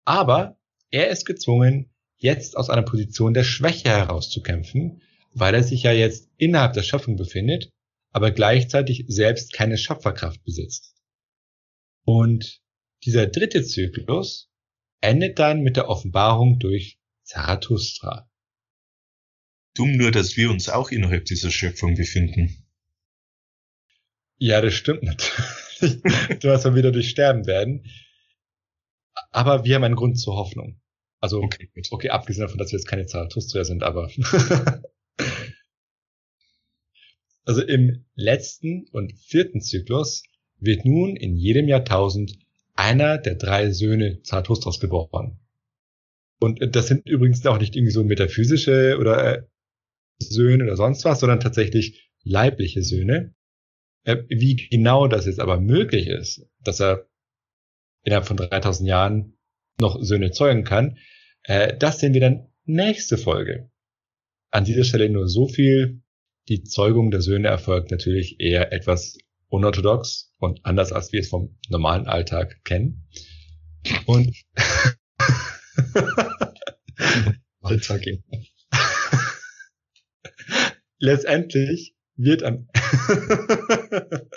Aber 0.04 0.58
er 0.90 1.08
ist 1.08 1.24
gezwungen, 1.24 1.90
jetzt 2.16 2.56
aus 2.56 2.70
einer 2.70 2.82
Position 2.82 3.34
der 3.34 3.44
Schwäche 3.44 3.90
herauszukämpfen, 3.90 5.02
weil 5.32 5.54
er 5.54 5.62
sich 5.62 5.82
ja 5.82 5.92
jetzt 5.92 6.30
innerhalb 6.36 6.72
der 6.72 6.82
Schöpfung 6.82 7.16
befindet, 7.16 7.70
aber 8.10 8.30
gleichzeitig 8.30 9.04
selbst 9.08 9.52
keine 9.52 9.78
Schöpferkraft 9.78 10.42
besitzt. 10.42 10.94
Und 12.04 12.62
dieser 13.04 13.26
dritte 13.26 13.62
Zyklus 13.62 14.50
endet 15.00 15.38
dann 15.38 15.62
mit 15.62 15.76
der 15.76 15.88
Offenbarung 15.88 16.58
durch 16.58 16.98
Zarathustra. 17.22 18.28
Dumm 19.74 19.96
nur, 19.96 20.10
dass 20.10 20.36
wir 20.36 20.50
uns 20.50 20.68
auch 20.68 20.90
innerhalb 20.90 21.26
dieser 21.26 21.50
Schöpfung 21.50 21.94
befinden. 21.94 22.67
Ja, 24.38 24.60
das 24.60 24.74
stimmt 24.74 25.02
natürlich. 25.02 26.00
du 26.40 26.50
hast 26.50 26.64
mal 26.64 26.74
wieder 26.74 26.92
durch 26.92 27.10
Sterben 27.10 27.46
werden 27.46 27.84
aber 29.30 29.64
wir 29.64 29.74
haben 29.74 29.84
einen 29.84 29.96
Grund 29.96 30.18
zur 30.18 30.36
Hoffnung. 30.36 30.80
Also, 31.20 31.40
okay, 31.42 31.68
okay 31.90 32.10
abgesehen 32.10 32.42
davon, 32.42 32.58
dass 32.58 32.70
wir 32.72 32.78
jetzt 32.78 32.86
keine 32.86 33.06
Zarathustra 33.06 33.64
sind, 33.64 33.82
aber. 33.82 34.10
also 37.44 37.62
im 37.62 38.04
letzten 38.14 38.86
und 38.92 39.12
vierten 39.18 39.60
Zyklus 39.60 40.22
wird 40.58 40.84
nun 40.84 41.16
in 41.16 41.36
jedem 41.36 41.66
Jahrtausend 41.68 42.38
einer 42.74 43.18
der 43.18 43.34
drei 43.34 43.72
Söhne 43.72 44.22
Zarathustras 44.22 44.78
geboren. 44.80 45.40
Und 46.40 46.76
das 46.76 46.86
sind 46.86 47.08
übrigens 47.08 47.44
auch 47.46 47.58
nicht 47.58 47.74
irgendwie 47.74 47.92
so 47.92 48.04
metaphysische 48.04 48.96
oder 49.00 49.38
äh, 49.38 49.42
Söhne 50.20 50.64
oder 50.64 50.76
sonst 50.76 51.04
was, 51.04 51.18
sondern 51.18 51.40
tatsächlich 51.40 52.12
leibliche 52.22 52.84
Söhne. 52.84 53.34
Äh, 54.04 54.24
wie 54.28 54.56
genau 54.56 55.06
das 55.06 55.26
jetzt 55.26 55.40
aber 55.40 55.60
möglich 55.60 56.06
ist, 56.06 56.46
dass 56.60 56.80
er 56.80 57.08
innerhalb 58.02 58.26
von 58.26 58.36
3000 58.36 58.88
Jahren 58.88 59.38
noch 59.80 60.02
Söhne 60.02 60.30
zeugen 60.30 60.64
kann, 60.64 60.98
äh, 61.42 61.76
das 61.76 62.00
sehen 62.00 62.14
wir 62.14 62.20
dann 62.20 62.48
nächste 62.64 63.18
Folge. 63.18 63.70
An 64.50 64.64
dieser 64.64 64.84
Stelle 64.84 65.10
nur 65.10 65.28
so 65.28 65.48
viel. 65.48 66.02
Die 66.48 66.64
Zeugung 66.64 67.10
der 67.10 67.20
Söhne 67.20 67.48
erfolgt 67.48 67.90
natürlich 67.90 68.40
eher 68.40 68.72
etwas 68.72 69.18
unorthodox 69.48 70.32
und 70.38 70.64
anders 70.64 70.92
als 70.92 71.12
wir 71.12 71.20
es 71.20 71.28
vom 71.28 71.58
normalen 71.68 72.06
Alltag 72.06 72.64
kennen. 72.64 73.06
Und 74.06 74.34
Alltag. 77.60 78.06
Letztendlich 80.98 81.94
wird 82.18 82.42
am 82.42 82.68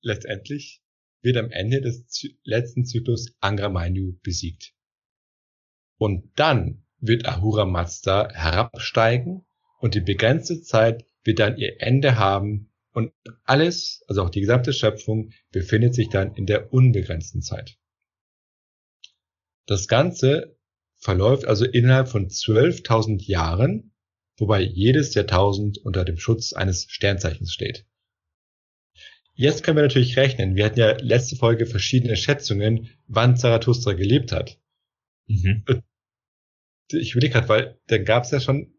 Letztendlich 0.00 0.82
wird 1.20 1.36
am 1.36 1.50
Ende 1.50 1.80
des 1.80 2.06
Zy 2.06 2.38
letzten 2.44 2.84
Zyklus 2.84 3.34
Angra 3.40 3.68
Mainyu 3.68 4.18
besiegt. 4.22 4.72
Und 5.98 6.32
dann 6.36 6.86
wird 6.98 7.26
Ahura 7.26 7.64
Mazda 7.64 8.32
herabsteigen 8.32 9.44
und 9.78 9.94
die 9.94 10.00
begrenzte 10.00 10.62
Zeit 10.62 11.04
wird 11.24 11.38
dann 11.38 11.56
ihr 11.58 11.80
Ende 11.80 12.16
haben 12.16 12.72
und 12.92 13.12
alles, 13.44 14.02
also 14.06 14.22
auch 14.22 14.30
die 14.30 14.40
gesamte 14.40 14.72
Schöpfung, 14.72 15.32
befindet 15.50 15.94
sich 15.94 16.08
dann 16.08 16.34
in 16.34 16.46
der 16.46 16.72
unbegrenzten 16.72 17.42
Zeit. 17.42 17.78
Das 19.66 19.86
Ganze 19.88 20.56
verläuft 20.96 21.46
also 21.46 21.64
innerhalb 21.64 22.08
von 22.08 22.28
12.000 22.28 23.24
Jahren, 23.26 23.91
wobei 24.38 24.60
jedes 24.60 25.14
Jahrtausend 25.14 25.78
unter 25.78 26.04
dem 26.04 26.18
Schutz 26.18 26.52
eines 26.52 26.86
Sternzeichens 26.88 27.52
steht. 27.52 27.86
Jetzt 29.34 29.62
können 29.62 29.76
wir 29.76 29.82
natürlich 29.82 30.16
rechnen. 30.16 30.56
Wir 30.56 30.66
hatten 30.66 30.78
ja 30.78 30.96
letzte 30.98 31.36
Folge 31.36 31.66
verschiedene 31.66 32.16
Schätzungen, 32.16 32.90
wann 33.06 33.36
Zarathustra 33.36 33.94
gelebt 33.94 34.30
hat. 34.30 34.58
Mhm. 35.26 35.64
Ich 36.90 37.12
überlege 37.12 37.32
gerade, 37.32 37.48
weil 37.48 37.80
da 37.86 37.98
gab 37.98 38.24
es 38.24 38.30
ja 38.30 38.40
schon, 38.40 38.74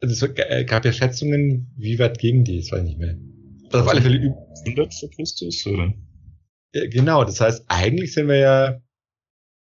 also 0.00 0.26
es 0.26 0.36
äh, 0.36 0.64
gab 0.64 0.84
ja 0.84 0.92
Schätzungen, 0.92 1.72
wie 1.76 1.98
weit 1.98 2.18
gegen 2.18 2.44
die, 2.44 2.58
das 2.58 2.72
weiß 2.72 2.80
ich 2.80 2.88
nicht 2.88 2.98
mehr. 2.98 3.16
Also 3.66 3.84
auf 3.84 3.88
alle 3.88 4.02
Fälle 4.02 4.16
über 4.18 4.48
100 4.66 4.92
vor 4.92 5.10
Christus, 5.10 5.64
oder? 5.66 5.94
Ja, 6.74 6.86
genau, 6.88 7.24
das 7.24 7.40
heißt, 7.40 7.64
eigentlich 7.68 8.12
sind 8.12 8.26
wir 8.26 8.38
ja 8.38 8.82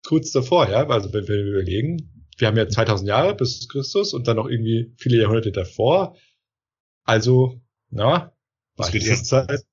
kurz 0.05 0.31
davor, 0.31 0.69
ja, 0.69 0.87
also 0.87 1.13
wenn 1.13 1.27
wir 1.27 1.43
überlegen, 1.43 2.14
wir 2.37 2.47
haben 2.47 2.57
ja 2.57 2.67
2000 2.67 3.07
Jahre 3.07 3.35
bis 3.35 3.67
Christus 3.69 4.13
und 4.13 4.27
dann 4.27 4.37
noch 4.37 4.47
irgendwie 4.47 4.93
viele 4.97 5.21
Jahrhunderte 5.21 5.51
davor. 5.51 6.17
Also, 7.03 7.61
na, 7.89 8.35
was 8.75 8.93
wird 8.93 9.03
jetzt 9.03 9.25
Zeit? 9.27 9.65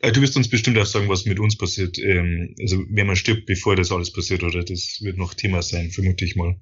Äh, 0.00 0.12
du 0.12 0.20
wirst 0.20 0.36
uns 0.36 0.48
bestimmt 0.48 0.78
auch 0.78 0.86
sagen, 0.86 1.08
was 1.08 1.24
mit 1.24 1.40
uns 1.40 1.56
passiert. 1.56 1.98
Ähm, 1.98 2.54
also 2.60 2.78
wenn 2.90 3.06
man 3.06 3.16
stirbt, 3.16 3.46
bevor 3.46 3.76
das 3.76 3.92
alles 3.92 4.12
passiert, 4.12 4.42
oder 4.42 4.64
das 4.64 5.00
wird 5.00 5.16
noch 5.16 5.34
Thema 5.34 5.62
sein, 5.62 5.90
vermute 5.90 6.24
ich 6.24 6.36
mal. 6.36 6.60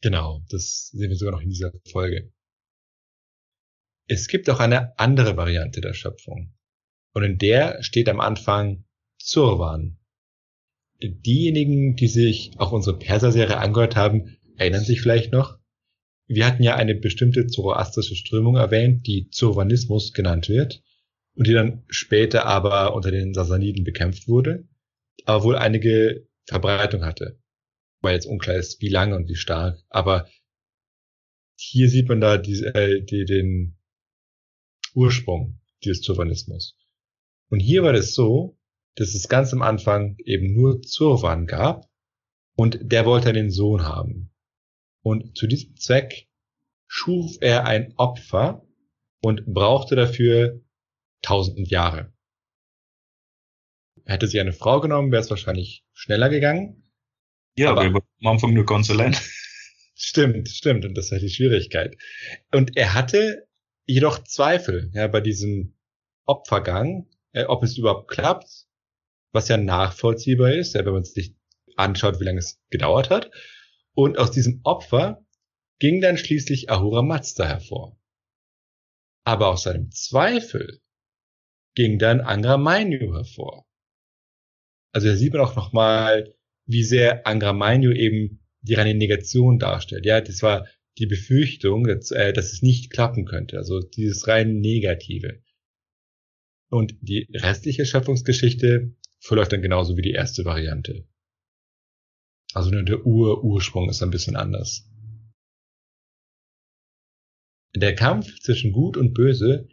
Genau, 0.00 0.44
das 0.48 0.90
sehen 0.92 1.10
wir 1.10 1.16
sogar 1.16 1.32
noch 1.32 1.42
in 1.42 1.50
dieser 1.50 1.72
Folge. 1.90 2.32
Es 4.06 4.28
gibt 4.28 4.48
auch 4.48 4.60
eine 4.60 4.98
andere 4.98 5.36
Variante 5.36 5.80
der 5.80 5.92
Schöpfung. 5.92 6.54
Und 7.12 7.24
in 7.24 7.38
der 7.38 7.82
steht 7.82 8.08
am 8.08 8.20
Anfang 8.20 8.84
Zurwan. 9.18 9.97
Diejenigen, 11.00 11.94
die 11.96 12.08
sich 12.08 12.52
auch 12.56 12.72
unsere 12.72 12.98
Perser-Serie 12.98 13.58
angehört 13.58 13.96
haben, 13.96 14.36
erinnern 14.56 14.84
sich 14.84 15.00
vielleicht 15.00 15.32
noch. 15.32 15.58
Wir 16.26 16.46
hatten 16.46 16.62
ja 16.62 16.74
eine 16.74 16.94
bestimmte 16.94 17.46
zoroastrische 17.46 18.16
Strömung 18.16 18.56
erwähnt, 18.56 19.06
die 19.06 19.30
Zurvanismus 19.30 20.12
genannt 20.12 20.48
wird 20.48 20.82
und 21.34 21.46
die 21.46 21.52
dann 21.52 21.84
später 21.88 22.46
aber 22.46 22.94
unter 22.94 23.10
den 23.10 23.32
Sassaniden 23.32 23.84
bekämpft 23.84 24.28
wurde, 24.28 24.68
aber 25.24 25.44
wohl 25.44 25.56
einige 25.56 26.26
Verbreitung 26.46 27.04
hatte. 27.04 27.40
Weil 28.00 28.14
jetzt 28.14 28.26
unklar 28.26 28.56
ist, 28.56 28.82
wie 28.82 28.88
lange 28.88 29.16
und 29.16 29.28
wie 29.28 29.36
stark. 29.36 29.80
Aber 29.88 30.28
hier 31.56 31.88
sieht 31.88 32.08
man 32.08 32.20
da 32.20 32.38
die, 32.38 32.62
äh, 32.62 33.02
die, 33.02 33.24
den 33.24 33.78
Ursprung 34.94 35.60
dieses 35.84 36.02
Zurvanismus. 36.02 36.76
Und 37.50 37.60
hier 37.60 37.82
war 37.82 37.92
das 37.92 38.14
so, 38.14 38.57
dass 38.98 39.14
es 39.14 39.28
ganz 39.28 39.52
am 39.52 39.62
Anfang 39.62 40.16
eben 40.24 40.54
nur 40.54 40.82
Zurvan 40.82 41.46
gab 41.46 41.88
und 42.56 42.78
der 42.82 43.06
wollte 43.06 43.28
einen 43.28 43.50
Sohn 43.50 43.82
haben. 43.82 44.34
Und 45.02 45.38
zu 45.38 45.46
diesem 45.46 45.76
Zweck 45.76 46.28
schuf 46.88 47.36
er 47.40 47.64
ein 47.64 47.94
Opfer 47.96 48.66
und 49.22 49.46
brauchte 49.46 49.94
dafür 49.94 50.60
tausend 51.22 51.70
Jahre. 51.70 52.12
Hätte 54.04 54.26
sie 54.26 54.40
eine 54.40 54.52
Frau 54.52 54.80
genommen, 54.80 55.12
wäre 55.12 55.22
es 55.22 55.30
wahrscheinlich 55.30 55.84
schneller 55.92 56.28
gegangen. 56.28 56.90
Ja, 57.56 57.70
aber, 57.70 57.84
aber 57.84 58.02
am 58.20 58.26
Anfang 58.26 58.52
nur 58.52 58.64
ganz 58.64 58.90
allein. 58.90 59.16
Stimmt, 60.00 60.48
stimmt. 60.48 60.84
Und 60.84 60.94
das 60.96 61.10
war 61.10 61.18
die 61.18 61.28
Schwierigkeit. 61.28 61.96
Und 62.52 62.76
er 62.76 62.94
hatte 62.94 63.48
jedoch 63.84 64.22
Zweifel 64.22 64.92
ja, 64.94 65.08
bei 65.08 65.20
diesem 65.20 65.76
Opfergang, 66.24 67.08
äh, 67.32 67.46
ob 67.46 67.64
es 67.64 67.76
überhaupt 67.76 68.08
klappt, 68.08 68.67
was 69.32 69.48
ja 69.48 69.56
nachvollziehbar 69.56 70.52
ist, 70.52 70.74
wenn 70.74 70.84
man 70.86 71.04
sich 71.04 71.34
anschaut, 71.76 72.20
wie 72.20 72.24
lange 72.24 72.38
es 72.38 72.60
gedauert 72.70 73.10
hat. 73.10 73.30
Und 73.94 74.18
aus 74.18 74.30
diesem 74.30 74.60
Opfer 74.64 75.24
ging 75.78 76.00
dann 76.00 76.16
schließlich 76.16 76.70
Ahura 76.70 77.02
Mazda 77.02 77.46
hervor. 77.46 77.98
Aber 79.24 79.48
aus 79.48 79.64
seinem 79.64 79.90
Zweifel 79.90 80.80
ging 81.74 81.98
dann 81.98 82.20
Angra 82.20 82.56
Mainyu 82.56 83.14
hervor. 83.14 83.66
Also 84.92 85.08
da 85.08 85.16
sieht 85.16 85.32
man 85.32 85.42
auch 85.42 85.54
nochmal, 85.54 86.34
wie 86.66 86.82
sehr 86.82 87.26
Angra 87.26 87.52
Mainyu 87.52 87.92
eben 87.92 88.40
die 88.62 88.74
reine 88.74 88.94
Negation 88.94 89.58
darstellt. 89.58 90.06
Ja, 90.06 90.20
das 90.20 90.42
war 90.42 90.66
die 90.98 91.06
Befürchtung, 91.06 91.84
dass, 91.84 92.10
äh, 92.10 92.32
dass 92.32 92.52
es 92.52 92.62
nicht 92.62 92.90
klappen 92.90 93.24
könnte. 93.24 93.56
Also 93.58 93.80
dieses 93.80 94.26
rein 94.26 94.58
Negative. 94.58 95.40
Und 96.70 96.96
die 97.00 97.28
restliche 97.32 97.86
Schöpfungsgeschichte 97.86 98.94
verläuft 99.20 99.52
dann 99.52 99.62
genauso 99.62 99.96
wie 99.96 100.02
die 100.02 100.12
erste 100.12 100.44
Variante. 100.44 101.06
Also 102.54 102.70
nur 102.70 102.82
der 102.82 103.04
Ur-Ursprung 103.04 103.88
ist 103.90 104.02
ein 104.02 104.10
bisschen 104.10 104.36
anders. 104.36 104.88
Der 107.76 107.94
Kampf 107.94 108.40
zwischen 108.40 108.72
Gut 108.72 108.96
und 108.96 109.12
Böse 109.12 109.68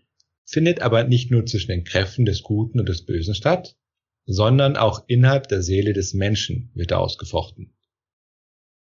findet 0.45 0.81
aber 0.81 1.05
nicht 1.05 1.31
nur 1.31 1.45
zwischen 1.45 1.71
den 1.71 1.83
Kräften 1.83 2.25
des 2.25 2.43
Guten 2.43 2.79
und 2.79 2.89
des 2.89 3.05
Bösen 3.05 3.33
statt, 3.33 3.77
sondern 4.25 4.75
auch 4.75 5.05
innerhalb 5.07 5.47
der 5.47 5.61
Seele 5.61 5.93
des 5.93 6.13
Menschen 6.13 6.71
wird 6.73 6.91
er 6.91 6.99
ausgefochten. 6.99 7.73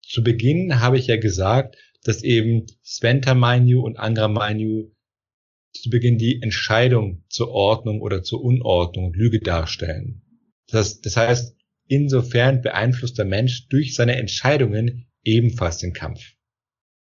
Zu 0.01 0.23
Beginn 0.23 0.79
habe 0.79 0.97
ich 0.97 1.07
ja 1.07 1.17
gesagt, 1.17 1.77
dass 2.03 2.23
eben 2.23 2.65
Sventa 2.83 3.33
Mainyu 3.33 3.81
und 3.81 3.97
Angra 3.97 4.27
Mainyu 4.27 4.91
zu 5.73 5.89
Beginn 5.89 6.17
die 6.17 6.41
Entscheidung 6.41 7.23
zur 7.29 7.49
Ordnung 7.49 8.01
oder 8.01 8.23
zur 8.23 8.43
Unordnung 8.43 9.05
und 9.05 9.15
Lüge 9.15 9.39
darstellen. 9.39 10.24
Das, 10.67 11.01
das 11.01 11.17
heißt, 11.17 11.55
insofern 11.87 12.61
beeinflusst 12.61 13.17
der 13.17 13.25
Mensch 13.25 13.67
durch 13.67 13.95
seine 13.95 14.15
Entscheidungen 14.15 15.07
ebenfalls 15.23 15.77
den 15.77 15.93
Kampf. 15.93 16.33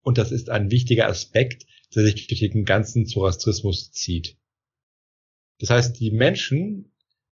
Und 0.01 0.17
das 0.17 0.31
ist 0.31 0.49
ein 0.49 0.71
wichtiger 0.71 1.07
Aspekt, 1.07 1.65
der 1.95 2.03
sich 2.03 2.27
durch 2.27 2.39
den 2.39 2.65
ganzen 2.65 3.05
Zoroastrismus 3.05 3.91
zieht. 3.91 4.37
Das 5.59 5.69
heißt, 5.69 5.99
die 5.99 6.11
Menschen 6.11 6.91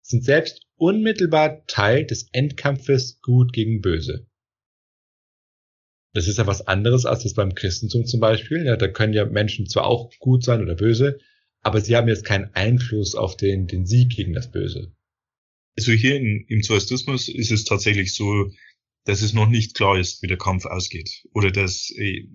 sind 0.02 0.24
selbst 0.24 0.62
unmittelbar 0.76 1.66
Teil 1.66 2.06
des 2.06 2.28
Endkampfes 2.32 3.20
Gut 3.20 3.52
gegen 3.52 3.80
Böse. 3.80 4.26
Das 6.12 6.28
ist 6.28 6.38
ja 6.38 6.46
was 6.46 6.66
anderes 6.66 7.04
als 7.04 7.24
das 7.24 7.34
beim 7.34 7.54
Christentum 7.54 8.06
zum 8.06 8.20
Beispiel. 8.20 8.64
Ja, 8.64 8.76
da 8.76 8.88
können 8.88 9.12
ja 9.12 9.26
Menschen 9.26 9.68
zwar 9.68 9.86
auch 9.86 10.10
gut 10.18 10.44
sein 10.44 10.62
oder 10.62 10.74
böse, 10.74 11.18
aber 11.60 11.80
sie 11.80 11.94
haben 11.94 12.08
jetzt 12.08 12.24
keinen 12.24 12.54
Einfluss 12.54 13.14
auf 13.14 13.36
den, 13.36 13.66
den 13.66 13.84
Sieg 13.84 14.16
gegen 14.16 14.32
das 14.32 14.50
Böse. 14.50 14.95
Also 15.76 15.92
hier 15.92 16.16
in, 16.16 16.44
im 16.48 16.62
Zoroastrismus 16.62 17.28
ist 17.28 17.50
es 17.50 17.64
tatsächlich 17.64 18.14
so, 18.14 18.50
dass 19.04 19.22
es 19.22 19.32
noch 19.32 19.48
nicht 19.48 19.74
klar 19.74 19.98
ist, 19.98 20.22
wie 20.22 20.26
der 20.26 20.38
Kampf 20.38 20.64
ausgeht. 20.66 21.24
Oder 21.32 21.50
dass 21.50 21.90
äh, 21.96 22.26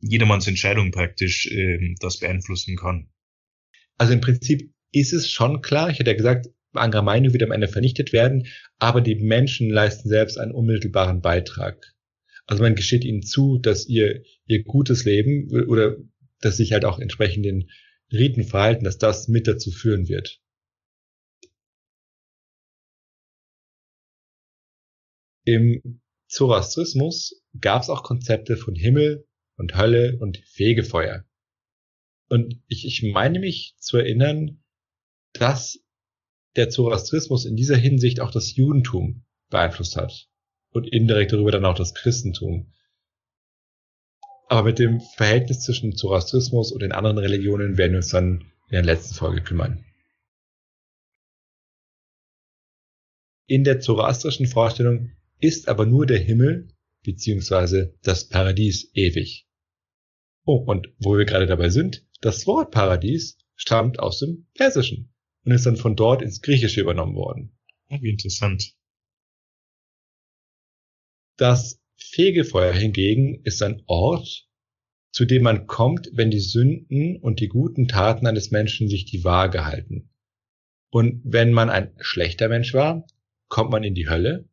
jedermanns 0.00 0.46
Entscheidung 0.46 0.90
praktisch 0.90 1.46
äh, 1.46 1.94
das 2.00 2.18
beeinflussen 2.18 2.76
kann. 2.76 3.08
Also 3.98 4.12
im 4.12 4.20
Prinzip 4.20 4.72
ist 4.92 5.12
es 5.12 5.30
schon 5.30 5.62
klar, 5.62 5.90
ich 5.90 5.98
hätte 5.98 6.10
ja 6.10 6.16
gesagt, 6.16 6.48
Angra 6.72 7.02
Mainyu 7.02 7.32
wird 7.32 7.42
am 7.42 7.52
Ende 7.52 7.68
vernichtet 7.68 8.12
werden, 8.12 8.46
aber 8.78 9.00
die 9.00 9.14
Menschen 9.14 9.70
leisten 9.70 10.08
selbst 10.08 10.38
einen 10.38 10.52
unmittelbaren 10.52 11.22
Beitrag. 11.22 11.94
Also 12.46 12.62
man 12.62 12.74
gesteht 12.74 13.04
ihnen 13.04 13.22
zu, 13.22 13.58
dass 13.58 13.88
ihr, 13.88 14.22
ihr 14.46 14.62
gutes 14.62 15.04
Leben 15.04 15.50
oder 15.68 15.96
dass 16.40 16.58
sich 16.58 16.72
halt 16.72 16.84
auch 16.84 16.98
entsprechend 16.98 17.44
den 17.44 17.70
Riten 18.12 18.44
verhalten, 18.44 18.84
dass 18.84 18.98
das 18.98 19.28
mit 19.28 19.48
dazu 19.48 19.70
führen 19.70 20.08
wird. 20.08 20.40
Im 25.46 26.00
Zoroastrismus 26.26 27.40
gab 27.60 27.82
es 27.82 27.88
auch 27.88 28.02
Konzepte 28.02 28.56
von 28.56 28.74
Himmel 28.74 29.28
und 29.56 29.76
Hölle 29.76 30.18
und 30.18 30.38
Fegefeuer. 30.38 31.24
Und 32.28 32.60
ich, 32.66 32.84
ich 32.84 33.04
meine 33.14 33.38
mich 33.38 33.76
zu 33.78 33.96
erinnern, 33.96 34.64
dass 35.34 35.78
der 36.56 36.68
Zoroastrismus 36.68 37.44
in 37.44 37.54
dieser 37.54 37.76
Hinsicht 37.76 38.18
auch 38.18 38.32
das 38.32 38.56
Judentum 38.56 39.24
beeinflusst 39.48 39.96
hat. 39.96 40.28
Und 40.70 40.92
indirekt 40.92 41.32
darüber 41.32 41.52
dann 41.52 41.64
auch 41.64 41.76
das 41.76 41.94
Christentum. 41.94 42.74
Aber 44.48 44.64
mit 44.64 44.80
dem 44.80 45.00
Verhältnis 45.00 45.60
zwischen 45.60 45.96
Zoroastrismus 45.96 46.72
und 46.72 46.82
den 46.82 46.90
anderen 46.90 47.18
Religionen 47.18 47.78
werden 47.78 47.92
wir 47.92 47.98
uns 47.98 48.08
dann 48.08 48.52
in 48.68 48.72
der 48.72 48.82
letzten 48.82 49.14
Folge 49.14 49.42
kümmern. 49.42 49.84
In 53.46 53.62
der 53.62 53.78
zoroastrischen 53.78 54.46
Vorstellung 54.46 55.12
ist 55.40 55.68
aber 55.68 55.86
nur 55.86 56.06
der 56.06 56.18
Himmel 56.18 56.68
beziehungsweise 57.02 57.94
das 58.02 58.28
Paradies 58.28 58.90
ewig. 58.94 59.46
Oh, 60.44 60.56
und 60.56 60.88
wo 60.98 61.16
wir 61.16 61.24
gerade 61.24 61.46
dabei 61.46 61.70
sind, 61.70 62.06
das 62.20 62.46
Wort 62.46 62.70
Paradies 62.70 63.38
stammt 63.54 63.98
aus 63.98 64.18
dem 64.20 64.46
Persischen 64.54 65.12
und 65.44 65.52
ist 65.52 65.66
dann 65.66 65.76
von 65.76 65.96
dort 65.96 66.22
ins 66.22 66.42
Griechische 66.42 66.80
übernommen 66.80 67.14
worden. 67.14 67.56
Wie 67.88 68.10
interessant. 68.10 68.74
Das 71.36 71.80
Fegefeuer 71.96 72.72
hingegen 72.72 73.42
ist 73.44 73.62
ein 73.62 73.82
Ort, 73.86 74.48
zu 75.12 75.24
dem 75.24 75.42
man 75.42 75.66
kommt, 75.66 76.10
wenn 76.12 76.30
die 76.30 76.40
Sünden 76.40 77.16
und 77.16 77.40
die 77.40 77.48
guten 77.48 77.88
Taten 77.88 78.26
eines 78.26 78.50
Menschen 78.50 78.88
sich 78.88 79.04
die 79.04 79.24
Waage 79.24 79.64
halten. 79.64 80.10
Und 80.90 81.20
wenn 81.24 81.52
man 81.52 81.70
ein 81.70 81.94
schlechter 82.00 82.48
Mensch 82.48 82.74
war, 82.74 83.06
kommt 83.48 83.70
man 83.70 83.84
in 83.84 83.94
die 83.94 84.08
Hölle, 84.08 84.48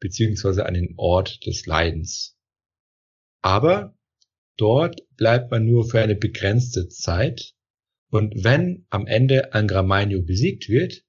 beziehungsweise 0.00 0.66
an 0.66 0.74
den 0.74 0.94
Ort 0.96 1.44
des 1.46 1.66
Leidens. 1.66 2.36
Aber 3.42 3.96
dort 4.56 5.00
bleibt 5.16 5.50
man 5.50 5.64
nur 5.64 5.88
für 5.88 6.00
eine 6.00 6.16
begrenzte 6.16 6.88
Zeit, 6.88 7.54
und 8.08 8.44
wenn 8.44 8.86
am 8.88 9.06
Ende 9.06 9.52
Angramanio 9.52 10.22
besiegt 10.22 10.68
wird, 10.68 11.04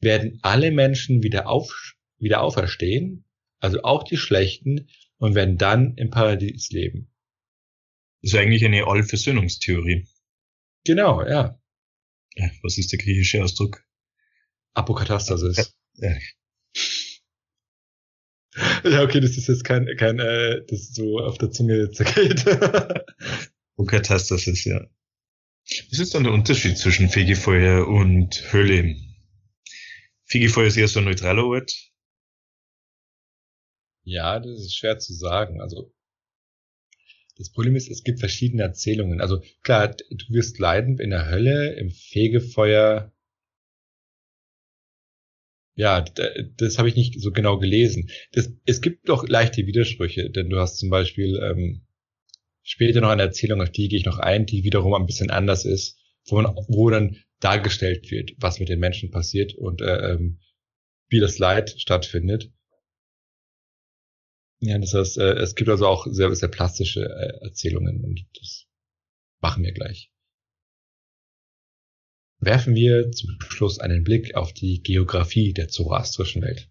werden 0.00 0.38
alle 0.42 0.70
Menschen 0.70 1.22
wieder, 1.22 1.48
auf, 1.48 1.94
wieder 2.18 2.42
auferstehen, 2.42 3.24
also 3.58 3.82
auch 3.82 4.04
die 4.04 4.16
Schlechten, 4.16 4.88
und 5.16 5.34
werden 5.34 5.56
dann 5.56 5.94
im 5.96 6.10
Paradies 6.10 6.70
leben. 6.70 7.12
Das 8.22 8.32
ist 8.32 8.38
eigentlich 8.38 8.64
eine 8.64 8.86
Allversöhnungstheorie. 8.86 10.08
Genau, 10.84 11.22
ja. 11.26 11.58
Was 12.62 12.78
ist 12.78 12.92
der 12.92 12.98
griechische 12.98 13.42
Ausdruck? 13.42 13.84
Apokatastasis. 14.74 15.76
Ja. 15.94 16.16
ja, 18.84 19.02
okay, 19.02 19.20
das 19.20 19.36
ist 19.36 19.48
jetzt 19.48 19.64
kein, 19.64 19.88
kein 19.96 20.18
äh, 20.18 20.62
das 20.68 20.94
so 20.94 21.18
auf 21.18 21.38
der 21.38 21.50
Zunge 21.50 21.90
zergeht. 21.90 22.46
Apokatastasis, 23.74 24.64
ja. 24.66 24.86
Was 25.90 25.98
ist 25.98 26.14
dann 26.14 26.24
der 26.24 26.32
Unterschied 26.32 26.76
zwischen 26.76 27.08
Fegefeuer 27.08 27.86
und 27.86 28.52
Hölle? 28.52 28.96
Fegefeuer 30.24 30.66
ist 30.66 30.76
eher 30.76 30.88
so 30.88 31.00
ein 31.00 31.04
neutraler 31.04 31.46
Ort. 31.46 31.72
Ja, 34.04 34.40
das 34.40 34.60
ist 34.60 34.76
schwer 34.76 34.98
zu 34.98 35.14
sagen. 35.14 35.60
Also 35.60 35.92
das 37.36 37.50
Problem 37.50 37.76
ist, 37.76 37.90
es 37.90 38.02
gibt 38.02 38.20
verschiedene 38.20 38.62
Erzählungen. 38.62 39.20
Also 39.20 39.42
klar, 39.62 39.88
du 39.88 40.24
wirst 40.30 40.58
leiden 40.58 40.98
in 40.98 41.10
der 41.10 41.30
Hölle, 41.30 41.74
im 41.74 41.90
Fegefeuer. 41.90 43.11
Ja, 45.74 46.04
das 46.58 46.78
habe 46.78 46.88
ich 46.88 46.96
nicht 46.96 47.20
so 47.20 47.32
genau 47.32 47.58
gelesen. 47.58 48.10
Das, 48.32 48.52
es 48.66 48.80
gibt 48.82 49.08
doch 49.08 49.26
leichte 49.26 49.66
Widersprüche, 49.66 50.28
denn 50.30 50.50
du 50.50 50.58
hast 50.58 50.78
zum 50.78 50.90
Beispiel 50.90 51.38
ähm, 51.42 51.86
später 52.62 53.00
noch 53.00 53.08
eine 53.08 53.22
Erzählung, 53.22 53.62
auf 53.62 53.70
die 53.70 53.88
gehe 53.88 53.98
ich 53.98 54.04
noch 54.04 54.18
ein, 54.18 54.44
die 54.44 54.64
wiederum 54.64 54.94
ein 54.94 55.06
bisschen 55.06 55.30
anders 55.30 55.64
ist, 55.64 55.98
wo, 56.26 56.40
man, 56.40 56.54
wo 56.68 56.90
dann 56.90 57.16
dargestellt 57.40 58.10
wird, 58.10 58.32
was 58.38 58.60
mit 58.60 58.68
den 58.68 58.80
Menschen 58.80 59.10
passiert 59.10 59.54
und 59.54 59.80
äh, 59.80 60.12
ähm, 60.12 60.40
wie 61.08 61.20
das 61.20 61.38
Leid 61.38 61.74
stattfindet. 61.78 62.52
Ja, 64.60 64.78
das 64.78 64.94
heißt, 64.94 65.18
äh, 65.18 65.32
es 65.38 65.54
gibt 65.54 65.70
also 65.70 65.86
auch 65.86 66.06
sehr, 66.08 66.34
sehr 66.36 66.48
plastische 66.48 67.00
äh, 67.00 67.44
Erzählungen 67.44 68.04
und 68.04 68.24
das 68.38 68.66
machen 69.40 69.64
wir 69.64 69.72
gleich. 69.72 70.11
Werfen 72.44 72.74
wir 72.74 73.12
zum 73.12 73.38
Schluss 73.40 73.78
einen 73.78 74.02
Blick 74.02 74.34
auf 74.34 74.52
die 74.52 74.82
Geografie 74.82 75.52
der 75.52 75.68
zoroastrischen 75.68 76.42
Welt. 76.42 76.68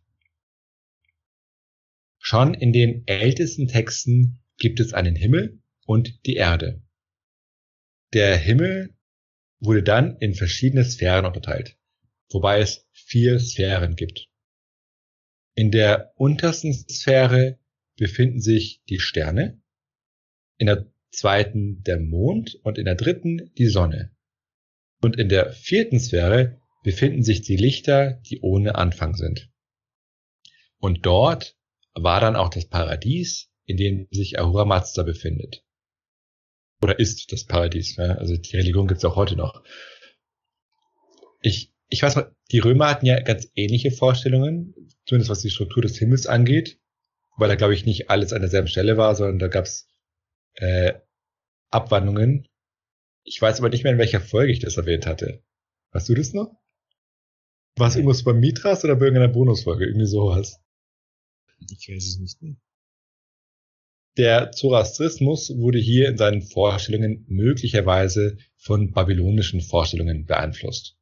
Schon 2.19 2.53
in 2.53 2.73
den 2.73 3.07
ältesten 3.07 3.69
Texten 3.69 4.43
gibt 4.57 4.81
es 4.81 4.93
einen 4.93 5.15
Himmel 5.15 5.62
und 5.86 6.25
die 6.25 6.36
Erde. 6.36 6.84
Der 8.12 8.36
Himmel 8.36 8.93
wurde 9.62 9.81
dann 9.81 10.17
in 10.17 10.36
verschiedene 10.36 10.84
Sphären 10.84 11.25
unterteilt, 11.25 11.77
wobei 12.29 12.60
es 12.60 12.86
vier 12.91 13.39
Sphären 13.39 13.95
gibt. 13.95 14.27
In 15.55 15.71
der 15.71 16.12
untersten 16.17 16.73
Sphäre 16.73 17.60
befinden 17.95 18.41
sich 18.41 18.84
die 18.89 18.99
Sterne, 18.99 19.62
in 20.57 20.67
der 20.67 20.91
zweiten 21.12 21.81
der 21.84 21.97
Mond 21.97 22.55
und 22.55 22.77
in 22.77 22.84
der 22.84 22.95
dritten 22.95 23.53
die 23.57 23.67
Sonne. 23.67 24.12
Und 25.01 25.17
in 25.17 25.29
der 25.29 25.51
vierten 25.51 25.99
Sphäre 25.99 26.59
befinden 26.83 27.23
sich 27.23 27.41
die 27.41 27.57
Lichter, 27.57 28.21
die 28.29 28.41
ohne 28.41 28.75
Anfang 28.75 29.15
sind. 29.15 29.49
Und 30.77 31.05
dort 31.05 31.55
war 31.93 32.19
dann 32.19 32.35
auch 32.35 32.49
das 32.49 32.67
Paradies, 32.67 33.49
in 33.65 33.77
dem 33.77 34.07
sich 34.11 34.39
Ahura 34.39 34.65
Mazda 34.65 35.03
befindet. 35.03 35.63
Oder 36.81 36.99
ist 36.99 37.31
das 37.31 37.45
Paradies. 37.45 37.95
Ja? 37.97 38.15
Also 38.15 38.37
die 38.37 38.55
Religion 38.55 38.87
gibt 38.87 38.99
es 38.99 39.05
auch 39.05 39.15
heute 39.15 39.35
noch. 39.35 39.63
Ich, 41.41 41.73
ich 41.89 42.01
weiß 42.01 42.15
mal, 42.15 42.35
die 42.51 42.59
Römer 42.59 42.87
hatten 42.87 43.05
ja 43.05 43.19
ganz 43.19 43.51
ähnliche 43.55 43.91
Vorstellungen, 43.91 44.73
zumindest 45.05 45.29
was 45.29 45.41
die 45.41 45.49
Struktur 45.49 45.81
des 45.81 45.97
Himmels 45.97 46.25
angeht 46.27 46.81
weil 47.41 47.49
da 47.49 47.55
glaube 47.55 47.73
ich 47.73 47.85
nicht 47.85 48.09
alles 48.09 48.33
an 48.33 48.41
derselben 48.41 48.67
Stelle 48.67 48.97
war, 48.97 49.15
sondern 49.15 49.39
da 49.39 49.47
gab's 49.47 49.87
äh, 50.53 50.93
Abwandlungen. 51.69 52.47
Ich 53.23 53.41
weiß 53.41 53.60
aber 53.60 53.69
nicht 53.69 53.84
mehr, 53.84 53.93
in 53.93 53.99
welcher 53.99 54.21
Folge 54.21 54.51
ich 54.51 54.60
das 54.60 54.77
erwähnt 54.77 55.05
hatte. 55.05 55.43
Weißt 55.91 56.10
du 56.10 56.15
das 56.15 56.34
noch? 56.34 56.55
War 57.77 57.88
es 57.88 57.95
irgendwas 57.95 58.23
bei 58.23 58.34
Mitras 58.34 58.84
oder 58.84 58.95
bei 58.95 59.05
irgendeiner 59.05 59.31
Bonusfolge? 59.31 59.86
Irgendwie 59.86 60.07
sowas. 60.07 60.60
Ich 61.60 61.88
weiß 61.89 62.05
es 62.05 62.19
nicht 62.19 62.41
mehr. 62.41 62.55
Der 64.17 64.51
Zoroastrismus 64.51 65.55
wurde 65.57 65.79
hier 65.79 66.10
in 66.10 66.17
seinen 66.17 66.41
Vorstellungen 66.41 67.25
möglicherweise 67.29 68.38
von 68.57 68.91
babylonischen 68.91 69.62
Vorstellungen 69.62 70.25
beeinflusst. 70.25 70.97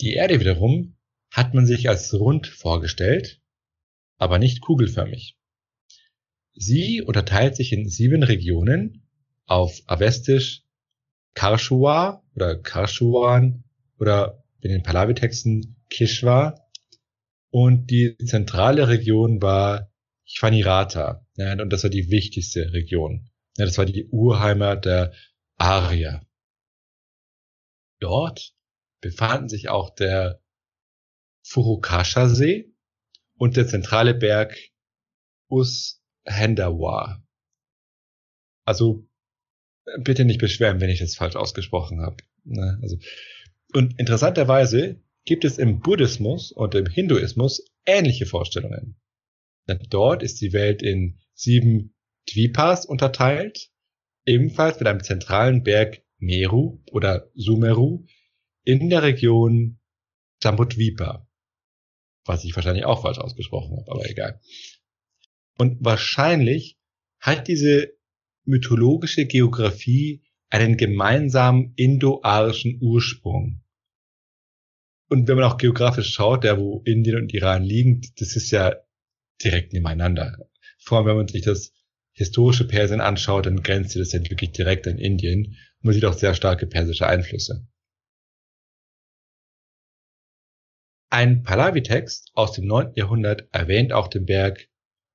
Die 0.00 0.14
Erde 0.14 0.40
wiederum 0.40 0.96
hat 1.30 1.52
man 1.52 1.66
sich 1.66 1.88
als 1.88 2.14
rund 2.14 2.46
vorgestellt 2.46 3.40
aber 4.20 4.38
nicht 4.38 4.60
kugelförmig. 4.60 5.38
Sie 6.52 7.00
unterteilt 7.00 7.56
sich 7.56 7.72
in 7.72 7.88
sieben 7.88 8.22
Regionen 8.22 9.08
auf 9.50 9.82
Avestisch 9.86 10.62
Karshua 11.34 12.22
oder 12.34 12.56
Karshuan 12.56 13.64
oder 13.98 14.44
in 14.60 14.70
den 14.70 14.82
Pahlavi-Texten 14.82 15.76
Kishwa 15.90 16.54
und 17.50 17.90
die 17.90 18.16
zentrale 18.18 18.88
Region 18.88 19.42
war 19.42 19.90
Chvanirata 20.24 21.26
ja, 21.34 21.52
und 21.60 21.70
das 21.70 21.82
war 21.82 21.90
die 21.90 22.10
wichtigste 22.10 22.72
Region. 22.72 23.28
Ja, 23.56 23.64
das 23.64 23.76
war 23.76 23.86
die 23.86 24.06
Urheimat 24.06 24.84
der 24.84 25.12
Arier. 25.56 26.24
Dort 27.98 28.54
befanden 29.00 29.48
sich 29.48 29.68
auch 29.68 29.90
der 29.90 30.40
Furukasha-See 31.42 32.72
und 33.36 33.56
der 33.56 33.66
zentrale 33.66 34.14
Berg 34.14 34.56
Ushendawar. 35.48 37.26
Also 38.64 39.09
bitte 40.02 40.24
nicht 40.24 40.40
beschweren, 40.40 40.80
wenn 40.80 40.90
ich 40.90 41.00
das 41.00 41.14
falsch 41.14 41.36
ausgesprochen 41.36 42.00
habe. 42.00 42.16
Ne? 42.44 42.78
Also, 42.82 42.98
und 43.72 43.98
interessanterweise 43.98 45.00
gibt 45.24 45.44
es 45.44 45.58
im 45.58 45.80
Buddhismus 45.80 46.52
und 46.52 46.74
im 46.74 46.86
Hinduismus 46.86 47.64
ähnliche 47.86 48.26
Vorstellungen. 48.26 48.96
Dort 49.88 50.22
ist 50.22 50.40
die 50.40 50.52
Welt 50.52 50.82
in 50.82 51.18
sieben 51.34 51.94
Dvipas 52.28 52.86
unterteilt, 52.86 53.70
ebenfalls 54.26 54.80
mit 54.80 54.88
einem 54.88 55.02
zentralen 55.02 55.62
Berg 55.62 56.02
Meru 56.18 56.80
oder 56.90 57.30
Sumeru 57.34 58.04
in 58.64 58.90
der 58.90 59.02
Region 59.02 59.78
Jambudvipa 60.42 61.30
was 62.24 62.44
ich 62.44 62.54
wahrscheinlich 62.54 62.84
auch 62.84 63.02
falsch 63.02 63.18
ausgesprochen 63.18 63.76
habe, 63.76 63.90
aber 63.90 64.08
egal. 64.08 64.40
Und 65.58 65.84
wahrscheinlich 65.84 66.78
hat 67.18 67.48
diese 67.48 67.92
mythologische 68.50 69.24
Geografie 69.26 70.22
einen 70.50 70.76
gemeinsamen 70.76 71.72
indo-arischen 71.76 72.78
Ursprung. 72.82 73.62
Und 75.08 75.26
wenn 75.26 75.36
man 75.36 75.44
auch 75.44 75.56
geografisch 75.56 76.12
schaut, 76.12 76.44
der 76.44 76.58
wo 76.58 76.82
Indien 76.84 77.16
und 77.16 77.32
Iran 77.32 77.62
liegen, 77.62 78.00
das 78.18 78.36
ist 78.36 78.50
ja 78.50 78.76
direkt 79.42 79.72
nebeneinander. 79.72 80.36
Vor 80.78 80.98
allem, 80.98 81.06
wenn 81.06 81.16
man 81.16 81.28
sich 81.28 81.42
das 81.42 81.72
historische 82.12 82.66
Persien 82.66 83.00
anschaut, 83.00 83.46
dann 83.46 83.62
grenzt 83.62 83.96
das 83.96 84.10
dann 84.10 84.28
wirklich 84.28 84.52
direkt 84.52 84.86
an 84.86 84.98
Indien. 84.98 85.56
Man 85.80 85.94
sieht 85.94 86.04
auch 86.04 86.12
sehr 86.12 86.34
starke 86.34 86.66
persische 86.66 87.06
Einflüsse. 87.06 87.66
Ein 91.12 91.42
Pahlavi-Text 91.42 92.30
aus 92.34 92.52
dem 92.52 92.66
9. 92.66 92.92
Jahrhundert 92.94 93.48
erwähnt 93.52 93.92
auch 93.92 94.06
den 94.06 94.26
Berg 94.26 94.68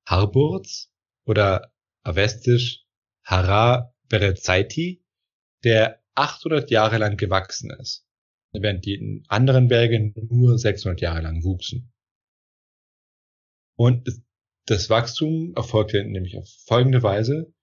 Harburz 0.05 0.91
oder 1.25 1.71
avestisch 2.03 2.84
Hara 3.25 3.93
Berezaiti, 4.07 5.03
der 5.63 5.99
800 6.13 6.69
Jahre 6.69 6.99
lang 6.99 7.17
gewachsen 7.17 7.71
ist, 7.71 8.07
während 8.53 8.85
die 8.85 9.23
anderen 9.27 9.67
Berge 9.67 10.13
nur 10.29 10.57
600 10.57 11.01
Jahre 11.01 11.21
lang 11.21 11.43
wuchsen. 11.43 11.91
Und 13.75 14.07
das 14.67 14.89
Wachstum 14.89 15.53
erfolgte 15.55 16.03
nämlich 16.03 16.37
auf 16.37 16.47
folgende 16.65 17.03
Weise. 17.03 17.53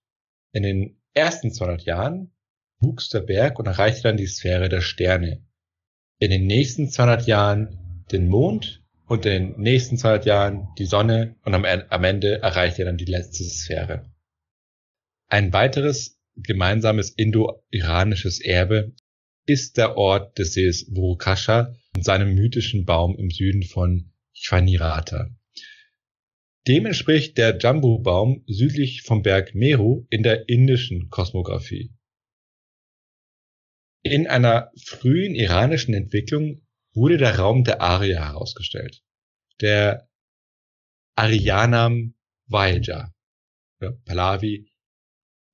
In 0.52 0.64
den 0.64 1.00
ersten 1.14 1.52
200 1.52 1.84
Jahren 1.84 2.32
wuchs 2.80 3.08
der 3.08 3.20
Berg 3.20 3.58
und 3.58 3.66
erreichte 3.66 4.02
dann 4.02 4.16
die 4.16 4.26
Sphäre 4.26 4.68
der 4.68 4.82
Sterne. 4.82 5.46
In 6.18 6.30
den 6.30 6.46
nächsten 6.46 6.90
200 6.90 7.26
Jahren 7.26 8.04
den 8.10 8.28
Mond 8.28 8.84
und 9.06 9.24
in 9.26 9.52
den 9.52 9.60
nächsten 9.60 9.96
200 9.96 10.26
Jahren 10.26 10.68
die 10.78 10.86
Sonne 10.86 11.36
und 11.44 11.54
am, 11.54 11.64
Ende 12.04 12.42
erreichte 12.42 12.82
er 12.82 12.86
dann 12.86 12.98
die 12.98 13.04
letzte 13.04 13.44
Sphäre. 13.44 14.11
Ein 15.32 15.54
weiteres 15.54 16.20
gemeinsames 16.36 17.08
indo-iranisches 17.08 18.38
Erbe 18.38 18.94
ist 19.46 19.78
der 19.78 19.96
Ort 19.96 20.38
des 20.38 20.52
Sees 20.52 20.90
Vurukasha 20.94 21.74
und 21.96 22.04
seinem 22.04 22.34
mythischen 22.34 22.84
Baum 22.84 23.16
im 23.16 23.30
Süden 23.30 23.62
von 23.62 24.12
Chwanirata. 24.36 25.34
Dem 26.68 26.84
entspricht 26.84 27.38
der 27.38 27.56
Jambu-Baum 27.58 28.44
südlich 28.46 29.00
vom 29.04 29.22
Berg 29.22 29.54
Meru 29.54 30.06
in 30.10 30.22
der 30.22 30.50
indischen 30.50 31.08
Kosmographie. 31.08 31.94
In 34.02 34.26
einer 34.26 34.70
frühen 34.84 35.34
iranischen 35.34 35.94
Entwicklung 35.94 36.60
wurde 36.92 37.16
der 37.16 37.38
Raum 37.38 37.64
der 37.64 37.80
Arya 37.80 38.22
herausgestellt. 38.22 39.02
Der 39.62 40.10
Arianam 41.16 42.16
Vaja, 42.48 43.14
Pahlavi 44.04 44.71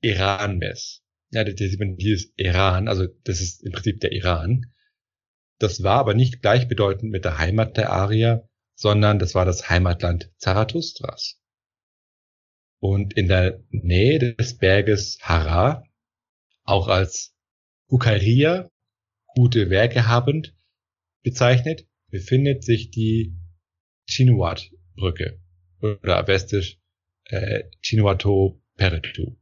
Iran-Mess. 0.01 1.03
Ja, 1.31 1.45
der, 1.45 1.55
der 1.55 1.69
sieht 1.69 1.81
man 1.81 1.97
hier 1.99 2.15
ist 2.15 2.33
Iran, 2.37 2.89
also 2.89 3.07
das 3.25 3.41
ist 3.41 3.65
im 3.65 3.73
Prinzip 3.73 4.01
der 4.01 4.13
Iran. 4.13 4.73
Das 5.59 5.83
war 5.83 5.99
aber 5.99 6.15
nicht 6.15 6.41
gleichbedeutend 6.41 7.11
mit 7.11 7.25
der 7.25 7.39
Heimat 7.39 7.77
der 7.77 7.93
Arier, 7.93 8.49
sondern 8.75 9.19
das 9.19 9.35
war 9.35 9.45
das 9.45 9.69
Heimatland 9.69 10.33
Zarathustras. 10.39 11.41
Und 12.81 13.17
in 13.17 13.27
der 13.27 13.61
Nähe 13.71 14.37
des 14.37 14.57
Berges 14.57 15.19
Hara, 15.21 15.83
auch 16.63 16.87
als 16.87 17.35
Hukaria, 17.91 18.71
gute 19.35 19.69
Werke 19.69 20.07
habend, 20.07 20.55
bezeichnet, 21.23 21.89
befindet 22.09 22.65
sich 22.65 22.91
die 22.91 23.37
Chinuat-Brücke 24.09 25.41
oder 25.81 26.27
westisch 26.29 26.79
äh, 27.25 27.65
Chinuato 27.83 28.63
Peretu. 28.77 29.37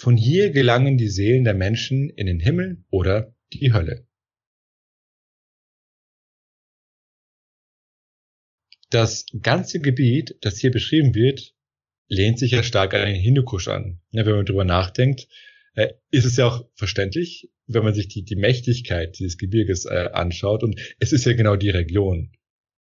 Von 0.00 0.16
hier 0.16 0.50
gelangen 0.50 0.96
die 0.96 1.10
Seelen 1.10 1.44
der 1.44 1.52
Menschen 1.52 2.08
in 2.08 2.24
den 2.26 2.40
Himmel 2.40 2.82
oder 2.88 3.36
die 3.52 3.74
Hölle. 3.74 4.06
Das 8.88 9.26
ganze 9.42 9.78
Gebiet, 9.78 10.36
das 10.40 10.56
hier 10.56 10.70
beschrieben 10.70 11.14
wird, 11.14 11.54
lehnt 12.08 12.38
sich 12.38 12.52
ja 12.52 12.62
stark 12.62 12.94
an 12.94 13.04
den 13.08 13.20
Hindukusch 13.20 13.68
an. 13.68 14.00
Ja, 14.10 14.24
wenn 14.24 14.36
man 14.36 14.46
drüber 14.46 14.64
nachdenkt, 14.64 15.28
äh, 15.74 15.92
ist 16.10 16.24
es 16.24 16.38
ja 16.38 16.46
auch 16.46 16.66
verständlich, 16.76 17.50
wenn 17.66 17.84
man 17.84 17.92
sich 17.92 18.08
die, 18.08 18.24
die 18.24 18.36
Mächtigkeit 18.36 19.18
dieses 19.18 19.36
Gebirges 19.36 19.84
äh, 19.84 20.08
anschaut. 20.14 20.62
Und 20.62 20.80
es 20.98 21.12
ist 21.12 21.26
ja 21.26 21.34
genau 21.34 21.56
die 21.56 21.68
Region. 21.68 22.32